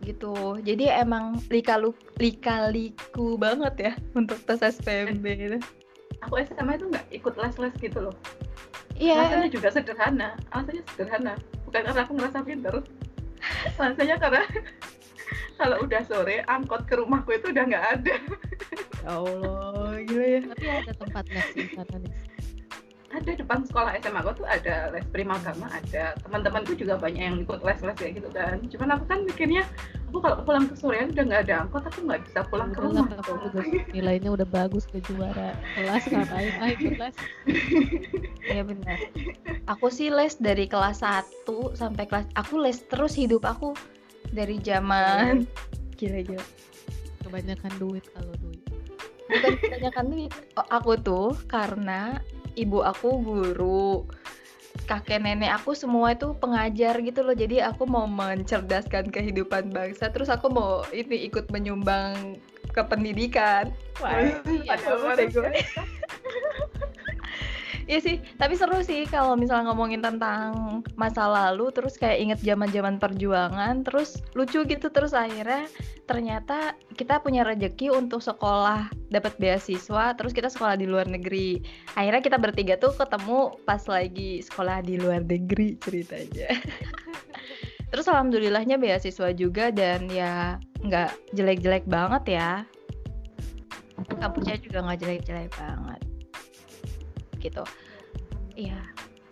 Gitu. 0.00 0.34
Jadi 0.64 0.88
emang 0.88 1.36
lika-lu 1.52 1.92
lika-liku 2.16 3.36
banget 3.36 3.74
ya 3.76 3.92
untuk 4.16 4.40
tes 4.48 4.64
SPMB 4.64 5.26
itu. 5.36 5.60
Aku 6.24 6.40
SMA 6.48 6.80
itu 6.80 6.88
nggak 6.88 7.06
ikut 7.12 7.34
les-les 7.36 7.74
gitu 7.76 8.08
loh. 8.08 8.16
Iya, 8.96 9.20
Alasannya 9.20 9.52
juga 9.52 9.68
sederhana. 9.68 10.28
Alasannya 10.48 10.82
sederhana. 10.96 11.34
Bukan 11.68 11.80
karena 11.84 12.00
aku 12.08 12.12
ngerasa 12.16 12.40
pinter. 12.40 12.74
Alasannya 13.76 14.16
karena 14.16 14.42
kalau 15.60 15.76
udah 15.84 16.02
sore 16.08 16.40
angkot 16.48 16.88
ke 16.88 16.96
rumahku 16.96 17.36
itu 17.36 17.52
udah 17.52 17.64
nggak 17.68 17.86
ada. 18.00 18.16
Ya 19.02 19.10
Allah, 19.14 19.92
gila 20.04 20.26
ya. 20.26 20.40
Tapi 20.48 20.64
ada 20.66 20.92
tempat 20.94 21.24
les 21.30 21.48
di 21.54 21.66
sana 21.74 21.96
nih. 22.02 22.14
Ada 23.08 23.40
depan 23.40 23.64
sekolah 23.64 23.96
SMA 24.04 24.20
aku 24.20 24.44
tuh 24.44 24.46
ada 24.46 24.92
les 24.92 25.06
primagama 25.08 25.66
ada. 25.72 26.12
Teman-temanku 26.20 26.76
juga 26.76 27.00
banyak 27.00 27.22
yang 27.24 27.36
ikut 27.40 27.64
les-les 27.64 27.96
kayak 27.96 28.20
gitu 28.20 28.28
kan. 28.36 28.60
Cuman 28.68 28.88
aku 29.00 29.04
kan 29.08 29.18
mikirnya 29.24 29.64
aku 30.08 30.24
kalau 30.24 30.36
pulang 30.44 30.64
ke 30.68 30.74
sore 30.76 31.04
udah 31.04 31.24
nggak 31.24 31.42
ada 31.48 31.54
angkot 31.68 31.84
aku 31.84 32.00
nggak 32.04 32.20
bisa 32.24 32.40
pulang 32.48 32.72
ke 32.72 32.80
rumah. 32.80 33.04
lah, 33.04 33.64
nilainya 33.96 34.32
udah 34.32 34.48
bagus 34.48 34.88
ke 34.88 35.04
juara 35.04 35.52
kelas 35.76 36.04
ngapain 36.08 36.52
ah 36.64 36.68
ikut 36.72 36.96
les 36.96 37.16
Iya 38.48 38.62
benar. 38.64 38.96
Aku 39.68 39.92
sih 39.92 40.08
les 40.08 40.40
dari 40.40 40.64
kelas 40.64 41.04
1 41.04 41.44
sampai 41.76 42.08
kelas 42.08 42.24
aku 42.40 42.56
les 42.56 42.80
terus 42.88 43.12
hidup 43.12 43.44
aku 43.44 43.76
dari 44.32 44.56
zaman 44.64 45.44
gila 46.00 46.24
gila. 46.24 46.44
kebanyakan 47.28 47.72
duit 47.76 48.04
kalau 48.16 48.32
duit 48.40 48.60
Bukan 49.28 49.52
kebanyakan. 49.60 50.04
Oh, 50.56 50.66
aku 50.72 50.92
tuh 51.00 51.28
karena 51.46 52.18
ibu 52.56 52.80
aku 52.82 53.20
guru, 53.22 54.08
kakek 54.88 55.20
nenek 55.22 55.52
aku 55.60 55.76
semua 55.76 56.16
itu 56.16 56.32
pengajar 56.40 56.96
gitu 57.04 57.20
loh. 57.20 57.36
Jadi 57.36 57.60
aku 57.60 57.84
mau 57.84 58.08
mencerdaskan 58.08 59.12
kehidupan 59.12 59.70
bangsa. 59.70 60.08
Terus 60.08 60.32
aku 60.32 60.48
mau 60.48 60.82
ini 60.90 61.28
ikut 61.28 61.52
menyumbang 61.52 62.40
ke 62.72 62.82
pendidikan. 62.84 63.70
Wah, 64.00 64.40
Iya, 64.48 64.76
Iya 67.88 68.04
sih, 68.04 68.16
tapi 68.36 68.52
seru 68.52 68.84
sih 68.84 69.08
kalau 69.08 69.32
misalnya 69.32 69.72
ngomongin 69.72 70.04
tentang 70.04 70.84
masa 70.92 71.24
lalu, 71.24 71.72
terus 71.72 71.96
kayak 71.96 72.20
inget 72.20 72.40
zaman-zaman 72.44 73.00
perjuangan, 73.00 73.80
terus 73.80 74.20
lucu 74.36 74.60
gitu, 74.68 74.92
terus 74.92 75.16
akhirnya 75.16 75.64
ternyata 76.04 76.76
kita 77.00 77.24
punya 77.24 77.48
rejeki 77.48 77.88
untuk 77.88 78.20
sekolah, 78.20 78.92
dapat 79.08 79.40
beasiswa, 79.40 80.12
terus 80.20 80.36
kita 80.36 80.52
sekolah 80.52 80.76
di 80.76 80.84
luar 80.84 81.08
negeri. 81.08 81.64
Akhirnya 81.96 82.20
kita 82.20 82.36
bertiga 82.36 82.76
tuh 82.76 82.92
ketemu 82.92 83.56
pas 83.64 83.80
lagi 83.88 84.44
sekolah 84.44 84.84
di 84.84 85.00
luar 85.00 85.24
negeri 85.24 85.80
ceritanya. 85.80 86.60
terus 87.90 88.04
alhamdulillahnya 88.04 88.76
beasiswa 88.76 89.32
juga 89.32 89.72
dan 89.72 90.12
ya 90.12 90.60
nggak 90.84 91.32
jelek-jelek 91.32 91.88
banget 91.88 92.36
ya. 92.36 92.50
Kampusnya 94.20 94.60
juga 94.60 94.84
nggak 94.84 94.98
jelek-jelek 95.00 95.56
banget 95.56 96.07
gitu. 97.40 97.62
Iya. 98.54 98.78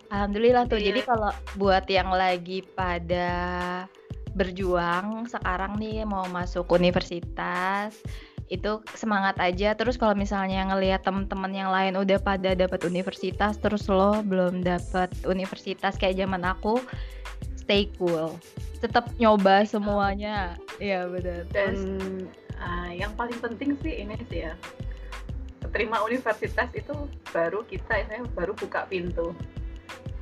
Alhamdulillah 0.07 0.65
tuh. 0.71 0.79
Jadi 0.79 1.03
Iya. 1.03 1.07
kalau 1.07 1.31
buat 1.59 1.85
yang 1.91 2.09
lagi 2.15 2.63
pada 2.75 3.27
berjuang 4.37 5.25
sekarang 5.25 5.81
nih 5.81 6.05
mau 6.05 6.29
masuk 6.29 6.69
universitas 6.69 7.97
itu 8.47 8.79
semangat 8.95 9.35
aja 9.43 9.75
terus 9.75 9.99
kalau 9.99 10.15
misalnya 10.15 10.63
ngelihat 10.71 11.03
temen-temen 11.03 11.51
yang 11.51 11.67
lain 11.73 11.99
udah 11.99 12.15
pada 12.21 12.55
dapat 12.55 12.79
universitas 12.87 13.59
terus 13.59 13.91
lo 13.91 14.23
belum 14.23 14.63
dapat 14.63 15.11
universitas 15.27 15.99
kayak 15.99 16.23
zaman 16.23 16.47
aku 16.47 16.79
stay 17.59 17.91
cool 17.99 18.39
tetap 18.79 19.09
nyoba 19.19 19.67
semuanya 19.67 20.55
iya 20.79 21.03
benar 21.09 21.43
Dan 21.51 21.75
terus 21.75 21.83
ah, 22.61 22.87
yang 22.93 23.11
paling 23.19 23.35
penting 23.43 23.75
sih 23.83 24.05
ini 24.05 24.15
sih 24.31 24.47
ya. 24.47 24.53
Terima 25.71 26.01
universitas 26.03 26.69
itu 26.73 26.95
baru 27.31 27.63
kita 27.67 27.93
ya, 28.07 28.23
baru 28.33 28.55
buka 28.55 28.87
pintu. 28.87 29.35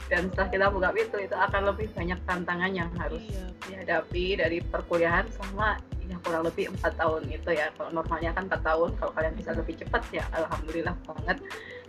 Dan 0.05 0.29
setelah 0.29 0.49
kita 0.53 0.65
buka 0.69 0.89
pintu 0.93 1.17
itu 1.17 1.34
akan 1.34 1.73
lebih 1.73 1.89
banyak 1.97 2.19
tantangan 2.29 2.71
yang 2.73 2.89
harus 3.01 3.25
iya. 3.25 3.45
dihadapi 3.65 4.25
dari 4.38 4.62
perkuliahan 4.62 5.25
sama 5.34 5.81
ya 6.05 6.21
kurang 6.21 6.45
lebih 6.45 6.69
empat 6.69 6.93
tahun 7.01 7.25
itu 7.34 7.49
ya. 7.49 7.73
Kalau 7.73 7.89
normalnya 7.89 8.31
kan 8.38 8.45
empat 8.45 8.62
tahun 8.62 8.93
kalau 9.01 9.12
kalian 9.17 9.34
bisa 9.34 9.58
lebih 9.58 9.75
cepat 9.81 10.05
ya 10.13 10.25
alhamdulillah 10.38 10.93
banget. 11.10 11.38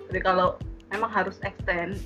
Tapi 0.09 0.21
kalau 0.25 0.57
memang 0.89 1.13
harus 1.13 1.37
extend 1.45 2.01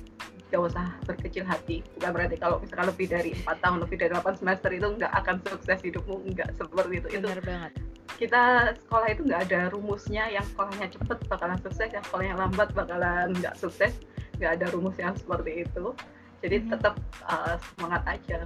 gak 0.51 0.67
usah 0.67 0.91
berkecil 1.07 1.47
hati. 1.47 1.79
Bukan 1.95 2.11
berarti 2.11 2.35
kalau 2.35 2.59
misalkan 2.59 2.91
lebih 2.91 3.07
dari 3.07 3.31
empat 3.31 3.63
tahun 3.63 3.79
lebih 3.87 3.97
dari 4.03 4.11
8 4.11 4.43
semester 4.43 4.69
itu 4.75 4.87
nggak 4.99 5.13
akan 5.23 5.35
sukses 5.47 5.79
hidupmu 5.79 6.15
nggak 6.35 6.49
seperti 6.59 6.93
itu. 6.99 7.07
Itu 7.07 7.23
benar 7.23 7.39
banget 7.39 7.90
kita 8.21 8.77
sekolah 8.85 9.07
itu 9.09 9.25
nggak 9.25 9.49
ada 9.49 9.73
rumusnya 9.73 10.29
yang 10.29 10.45
sekolahnya 10.45 10.93
cepet 10.93 11.17
bakalan 11.25 11.57
sukses 11.57 11.89
yang 11.89 12.05
sekolahnya 12.05 12.37
lambat 12.37 12.69
bakalan 12.77 13.33
nggak 13.33 13.57
sukses. 13.57 13.97
Nggak 14.37 14.61
ada 14.61 14.65
rumus 14.69 14.93
yang 15.01 15.17
seperti 15.17 15.65
itu. 15.65 15.97
Jadi 16.45 16.55
Mhm. 16.61 16.67
tetap 16.69 16.95
uh, 17.25 17.57
semangat 17.57 18.05
aja. 18.05 18.45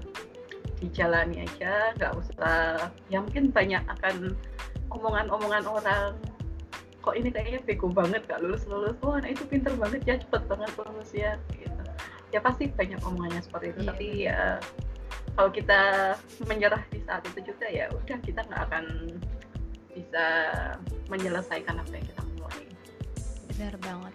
Dijalani 0.79 1.43
aja 1.43 1.91
nggak 1.99 2.13
usah. 2.15 2.87
Ya 3.11 3.19
mungkin 3.19 3.51
banyak 3.51 3.83
akan 3.99 4.31
omongan-omongan 4.95 5.67
orang 5.67 6.15
kok 7.03 7.13
ini 7.19 7.29
kayaknya 7.29 7.61
bego 7.61 7.85
banget 7.93 8.25
gak 8.25 8.41
lulus 8.41 8.65
lulus 8.65 8.97
wah 9.05 9.21
anak 9.21 9.37
itu 9.37 9.45
pinter 9.45 9.69
banget 9.77 10.01
ya 10.09 10.15
cepet 10.17 10.41
banget 10.49 10.71
lulus 10.73 11.11
ya 11.13 11.37
gitu. 11.53 11.83
Ya 12.33 12.39
pasti 12.41 12.65
banyak 12.71 12.97
omongannya 13.05 13.45
seperti 13.45 13.75
itu 13.75 13.79
Iya, 13.83 13.89
tapi 13.91 14.07
ya 14.25 14.39
kalau 15.35 15.51
kita 15.51 15.81
menyerah 16.47 16.81
di 16.89 16.99
saat 17.05 17.21
itu 17.29 17.53
juga 17.53 17.67
ya 17.69 17.91
udah 17.91 18.17
kita 18.23 18.41
nggak 18.47 18.61
akan 18.71 18.85
bisa 19.95 20.25
menyelesaikan 21.07 21.79
apa 21.79 21.91
yang 21.95 22.05
kita 22.05 22.23
mulai 22.35 22.63
benar 23.55 23.73
banget. 23.79 24.13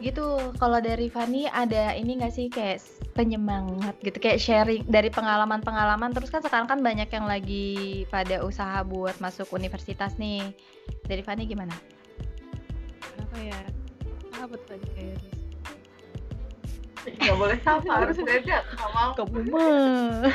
Gitu 0.00 0.26
kalau 0.56 0.78
dari 0.80 1.12
Fani 1.12 1.50
ada 1.50 1.92
ini 1.92 2.22
nggak 2.22 2.32
sih 2.32 2.46
kayak 2.48 2.80
penyemangat 3.12 3.98
gitu 4.00 4.16
kayak 4.16 4.40
sharing 4.40 4.86
dari 4.88 5.10
pengalaman-pengalaman 5.12 6.14
terus 6.14 6.32
kan 6.32 6.40
sekarang 6.40 6.70
kan 6.70 6.80
banyak 6.80 7.10
yang 7.10 7.26
lagi 7.28 8.06
pada 8.08 8.40
usaha 8.40 8.80
buat 8.86 9.18
masuk 9.18 9.50
universitas 9.52 10.16
nih. 10.16 10.54
Dari 11.04 11.20
Fani 11.20 11.44
gimana? 11.44 11.74
apa 13.20 13.36
ya? 13.46 13.60
Apa 14.40 14.56
tadi 14.64 14.86
kayak 14.96 15.18
nggak 17.00 17.36
boleh 17.36 17.58
sama 17.64 18.04
harus 18.04 18.18
beda 18.20 18.60
mau 18.92 19.16
Kamu 19.16 19.40
mah 19.48 20.28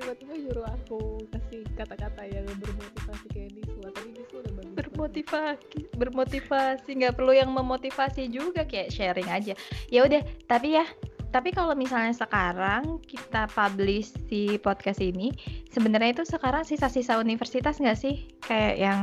tiba-tiba 0.00 0.32
nyuruh 0.34 0.66
aku 0.66 0.98
kasih 1.28 1.60
kata-kata 1.76 2.22
yang 2.24 2.48
bermotivasi 2.56 3.26
kayak 3.28 3.50
Niswa 3.52 3.88
tadi 3.92 4.08
Niswa 4.10 4.38
udah 4.40 4.52
bagus 4.52 4.64
banget. 4.64 4.74
bermotivasi 4.80 5.78
bermotivasi 5.94 6.90
nggak 6.96 7.14
perlu 7.14 7.32
yang 7.32 7.50
memotivasi 7.52 8.22
juga 8.26 8.64
kayak 8.64 8.88
sharing 8.88 9.28
aja 9.28 9.52
ya 9.86 10.00
udah 10.02 10.24
tapi 10.46 10.74
ya 10.74 10.88
tapi 11.30 11.52
kalau 11.52 11.76
misalnya 11.76 12.10
sekarang 12.10 12.98
kita 13.04 13.46
publish 13.46 14.10
si 14.26 14.56
podcast 14.56 14.98
ini 14.98 15.30
sebenarnya 15.68 16.16
itu 16.16 16.24
sekarang 16.26 16.64
sisa-sisa 16.64 17.20
universitas 17.20 17.76
nggak 17.76 17.94
sih 17.94 18.24
kayak 18.42 18.80
yang 18.80 19.00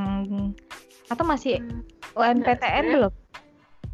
atau 1.08 1.24
masih 1.24 1.62
UMPTN 2.12 2.58
sebenarnya- 2.60 2.92
belum? 2.92 3.14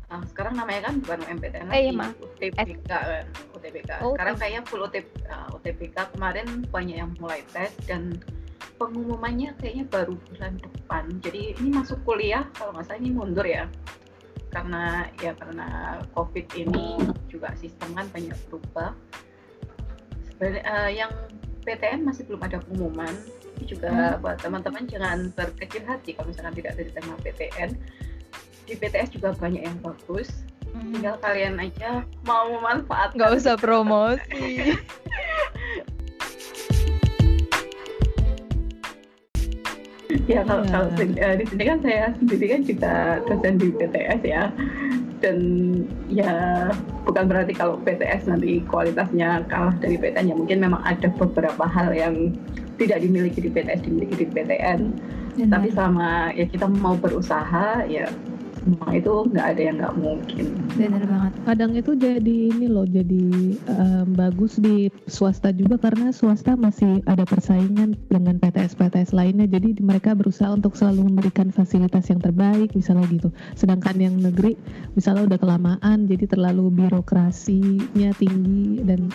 Nah, 0.10 0.22
sekarang 0.30 0.54
namanya 0.54 0.82
kan 0.90 0.94
bukan 0.98 1.20
UMPTN 1.26 1.66
Eh, 1.70 1.90
iya, 1.90 1.90
lagi, 1.90 1.92
maaf. 1.94 2.14
UTBK 2.22 2.58
kan, 2.58 3.26
UTBK. 3.64 3.92
Oh, 4.04 4.12
Sekarang 4.20 4.36
kayaknya 4.36 4.62
full 4.68 4.84
UTB, 4.84 5.08
uh, 5.32 5.48
UTBK 5.56 5.96
kemarin 6.12 6.68
banyak 6.68 7.00
yang 7.00 7.16
mulai 7.24 7.40
tes 7.56 7.72
dan 7.88 8.20
pengumumannya 8.76 9.56
kayaknya 9.56 9.88
baru 9.88 10.20
bulan 10.28 10.60
depan. 10.60 11.08
Jadi 11.24 11.56
ini 11.56 11.70
masuk 11.72 12.04
kuliah 12.04 12.44
kalau 12.60 12.76
nggak 12.76 12.92
salah 12.92 13.00
ini 13.00 13.10
mundur 13.16 13.48
ya. 13.48 13.72
Karena 14.52 15.08
ya 15.24 15.32
karena 15.34 15.98
COVID 16.12 16.46
ini 16.60 17.00
juga 17.32 17.56
sistem 17.56 17.96
kan 17.96 18.06
banyak 18.12 18.36
berubah. 18.52 18.92
Sebenarnya 20.28 20.64
uh, 20.68 20.92
yang 20.92 21.12
PTN 21.64 22.04
masih 22.04 22.28
belum 22.28 22.44
ada 22.44 22.60
pengumuman. 22.60 23.16
Ini 23.56 23.64
juga 23.64 24.20
buat 24.20 24.44
teman-teman 24.44 24.84
jangan 24.92 25.32
berkecil 25.32 25.88
hati 25.88 26.12
kalau 26.20 26.28
misalkan 26.30 26.54
tidak 26.60 26.76
ada 26.76 26.84
di 26.84 26.92
tema 26.92 27.16
PTN. 27.24 27.70
Di 28.64 28.74
PTS 28.76 29.10
juga 29.16 29.32
banyak 29.32 29.64
yang 29.64 29.80
bagus. 29.80 30.43
Tinggal 30.92 31.16
kalian 31.24 31.56
aja 31.62 32.04
mau 32.28 32.52
memanfaatkan. 32.52 33.16
Nggak 33.16 33.32
usah 33.40 33.56
promosi. 33.56 34.76
Ya 40.24 40.40
kalau 40.48 40.64
kalau 40.72 40.88
eh, 41.04 41.36
di 41.36 41.46
sini 41.52 41.64
kan 41.68 41.84
saya 41.84 42.16
sendiri 42.16 42.46
kan 42.48 42.62
juga 42.64 42.94
dosen 43.28 43.60
di 43.60 43.76
PTS 43.76 44.22
ya. 44.24 44.44
Dan 45.20 45.40
ya 46.08 46.68
bukan 47.04 47.28
berarti 47.28 47.52
kalau 47.56 47.76
PTS 47.84 48.32
nanti 48.32 48.64
kualitasnya 48.68 49.44
kalah 49.52 49.76
dari 49.84 50.00
PTN 50.00 50.32
ya 50.32 50.36
mungkin 50.36 50.64
memang 50.64 50.80
ada 50.88 51.12
beberapa 51.12 51.68
hal 51.68 51.92
yang 51.92 52.36
tidak 52.80 53.04
dimiliki 53.04 53.44
di 53.44 53.52
PTS 53.52 53.84
dimiliki 53.84 54.24
di 54.24 54.28
PTN. 54.32 54.80
Tapi 55.50 55.68
selama 55.76 56.32
ya 56.32 56.46
kita 56.48 56.72
mau 56.72 56.96
berusaha 56.96 57.84
ya 57.90 58.08
semua 58.64 58.90
itu 58.92 59.12
nggak 59.28 59.46
ada 59.46 59.62
yang 59.62 59.76
nggak 59.78 59.96
mungkin. 59.98 60.46
Bener 60.74 61.04
banget. 61.04 61.32
kadang 61.44 61.72
itu 61.74 61.92
jadi 61.94 62.36
ini 62.48 62.66
loh 62.66 62.86
jadi 62.86 63.24
em, 63.60 64.08
bagus 64.10 64.56
di 64.56 64.88
swasta 65.06 65.52
juga 65.52 65.76
karena 65.78 66.10
swasta 66.10 66.56
masih 66.56 67.04
ada 67.06 67.24
persaingan 67.24 68.00
dengan 68.08 68.40
PTS-PTS 68.40 69.12
lainnya 69.12 69.46
jadi 69.46 69.74
di- 69.74 69.84
mereka 69.84 70.14
berusaha 70.14 70.50
untuk 70.50 70.74
selalu 70.74 71.06
memberikan 71.06 71.50
fasilitas 71.50 72.08
yang 72.08 72.18
terbaik 72.18 72.72
misalnya 72.72 73.04
gitu 73.10 73.28
sedangkan 73.54 74.00
yang 74.00 74.16
negeri 74.16 74.56
misalnya 74.94 75.28
udah 75.28 75.38
kelamaan 75.38 75.98
jadi 76.06 76.24
terlalu 76.26 76.72
birokrasinya 76.74 78.16
tinggi 78.16 78.80
dan 78.82 79.12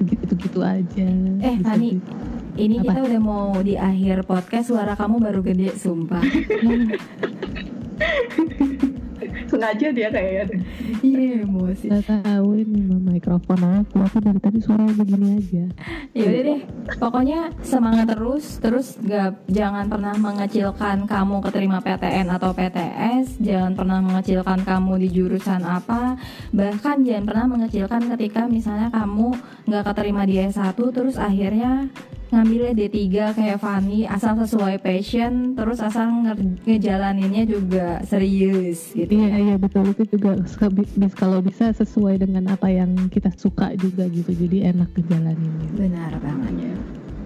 gitu-gitu 0.00 0.60
aja 0.60 1.08
Eh, 1.40 1.56
Fani. 1.60 1.90
di- 1.92 2.30
Ini 2.54 2.78
Apa? 2.78 2.84
kita 2.86 3.00
udah 3.08 3.20
mau 3.20 3.56
di 3.58 3.74
akhir 3.74 4.22
podcast 4.22 4.68
suara 4.68 4.92
kamu 4.92 5.16
baru 5.18 5.40
gede 5.42 5.72
sumpah. 5.72 6.20
Sengaja 9.50 9.88
dia 9.94 10.08
kayaknya. 10.10 10.58
Iya 11.04 11.46
emosi. 11.46 11.86
Gak 11.92 12.04
tahu 12.08 12.58
ini 12.58 12.88
mah 12.88 13.00
mikrofon 13.12 13.60
aku 13.62 14.02
aku 14.02 14.18
dari 14.18 14.40
tadi 14.42 14.58
suaranya 14.58 14.94
begini 14.98 15.38
aja 15.38 15.64
Ya 16.12 16.24
udah 16.26 16.42
deh. 16.42 16.60
Pokoknya 16.98 17.40
semangat 17.62 18.06
terus, 18.12 18.58
terus 18.58 18.98
gak 19.02 19.44
jangan 19.46 19.86
pernah 19.86 20.14
mengecilkan 20.16 21.06
kamu 21.06 21.36
keterima 21.44 21.78
PTN 21.80 22.26
atau 22.34 22.50
PTS, 22.52 23.38
jangan 23.38 23.72
pernah 23.76 23.98
mengecilkan 24.02 24.60
kamu 24.66 24.92
di 25.06 25.08
jurusan 25.12 25.62
apa, 25.62 26.16
bahkan 26.50 27.00
jangan 27.04 27.24
pernah 27.28 27.46
mengecilkan 27.48 28.02
ketika 28.16 28.48
misalnya 28.50 28.88
kamu 28.92 29.36
nggak 29.68 29.84
keterima 29.92 30.22
di 30.26 30.42
S1 30.42 30.76
terus 30.92 31.16
akhirnya 31.16 31.88
ngambilnya 32.32 32.72
D3 32.72 32.96
kayak 33.30 33.60
Fanny 33.60 34.08
asal 34.08 34.32
sesuai 34.34 34.80
passion 34.80 35.52
terus 35.52 35.78
asal 35.78 36.08
nge- 36.08 36.64
ngejalaninnya 36.64 37.44
juga 37.44 38.00
serius 38.02 38.90
gitu. 38.90 39.12
Iya 39.12 39.36
iya 39.38 39.56
betul. 39.56 39.92
Itu 39.92 40.08
juga 40.08 40.40
bis- 40.40 41.12
kalau 41.12 41.38
bisa 41.38 41.70
sesuai 41.70 42.18
dengan 42.18 42.48
apa 42.48 42.66
yang 42.66 42.96
kita 43.06 43.28
suka 43.36 43.76
juga 43.76 44.08
gitu. 44.08 44.32
Jadi 44.32 44.64
enak 44.64 44.88
ngejalaninnya. 44.90 45.68
benar 45.76 46.12
banget. 46.18 46.50
Namanya 46.50 46.72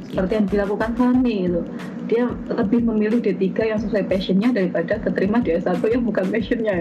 seperti 0.07 0.33
yang 0.35 0.47
dilakukan 0.47 0.91
Fani 0.95 1.37
itu 1.45 1.63
dia 2.07 2.25
lebih 2.49 2.81
memilih 2.81 3.19
D3 3.19 3.43
yang 3.65 3.79
sesuai 3.79 4.07
passionnya 4.07 4.51
daripada 4.51 4.99
keterima 4.99 5.39
di 5.39 5.55
S1 5.55 5.79
yang 5.83 6.03
bukan 6.03 6.27
passionnya. 6.27 6.75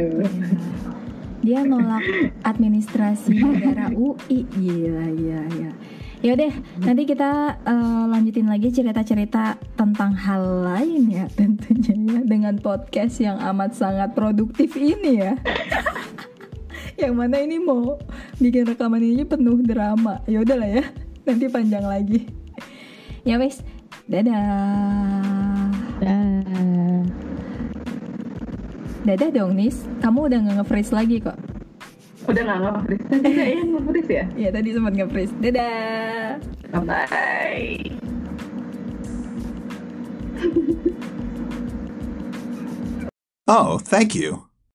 Dia 1.41 1.61
nolak 1.61 2.01
administrasi 2.41 3.37
negara 3.37 3.93
UI 3.93 4.49
gila 4.51 5.05
gila 5.11 5.41
gila 5.47 5.73
ya 6.25 6.33
udah 6.33 6.53
nanti 6.81 7.05
kita 7.05 7.61
eh, 7.61 8.03
lanjutin 8.09 8.49
lagi 8.49 8.73
cerita-cerita 8.73 9.61
tentang 9.77 10.17
hal 10.17 10.65
lain 10.65 11.05
ya 11.13 11.29
tentunya 11.37 11.93
ya 11.93 12.19
dengan 12.25 12.57
podcast 12.57 13.21
yang 13.21 13.37
amat 13.53 13.77
sangat 13.77 14.17
produktif 14.17 14.73
ini 14.73 15.21
ya. 15.21 15.37
Yang 16.95 17.11
mana 17.11 17.43
ini 17.43 17.59
mau 17.59 17.99
bikin 18.39 18.71
rekaman 18.71 19.03
ini 19.03 19.27
penuh 19.27 19.59
drama. 19.59 20.23
Ya 20.31 20.39
udahlah 20.39 20.79
ya 20.79 20.83
nanti 21.27 21.51
panjang 21.51 21.83
lagi. 21.83 22.23
Ya 23.27 23.35
wes 23.35 23.59
dadah. 24.07 24.41
Dah. 25.99 27.03
dadah 29.03 29.29
dong 29.35 29.59
Nis. 29.59 29.83
Kamu 29.99 30.31
udah 30.31 30.39
nggak 30.39 30.55
nge-freeze 30.63 30.95
lagi 30.95 31.19
kok 31.19 31.54
udah 32.25 32.41
nggak 32.45 32.59
nge-freeze. 32.61 33.05
Tadi 33.09 33.29
kayaknya 33.33 33.63
nge-freeze 33.69 34.11
ya? 34.11 34.25
Ya 34.35 34.49
tadi 34.51 34.69
sempat 34.73 34.93
nge-freeze. 34.97 35.33
Dadah. 35.41 36.41
Bye 36.73 37.95
Oh, 43.47 43.77
thank 43.77 44.15
you. 44.17 44.44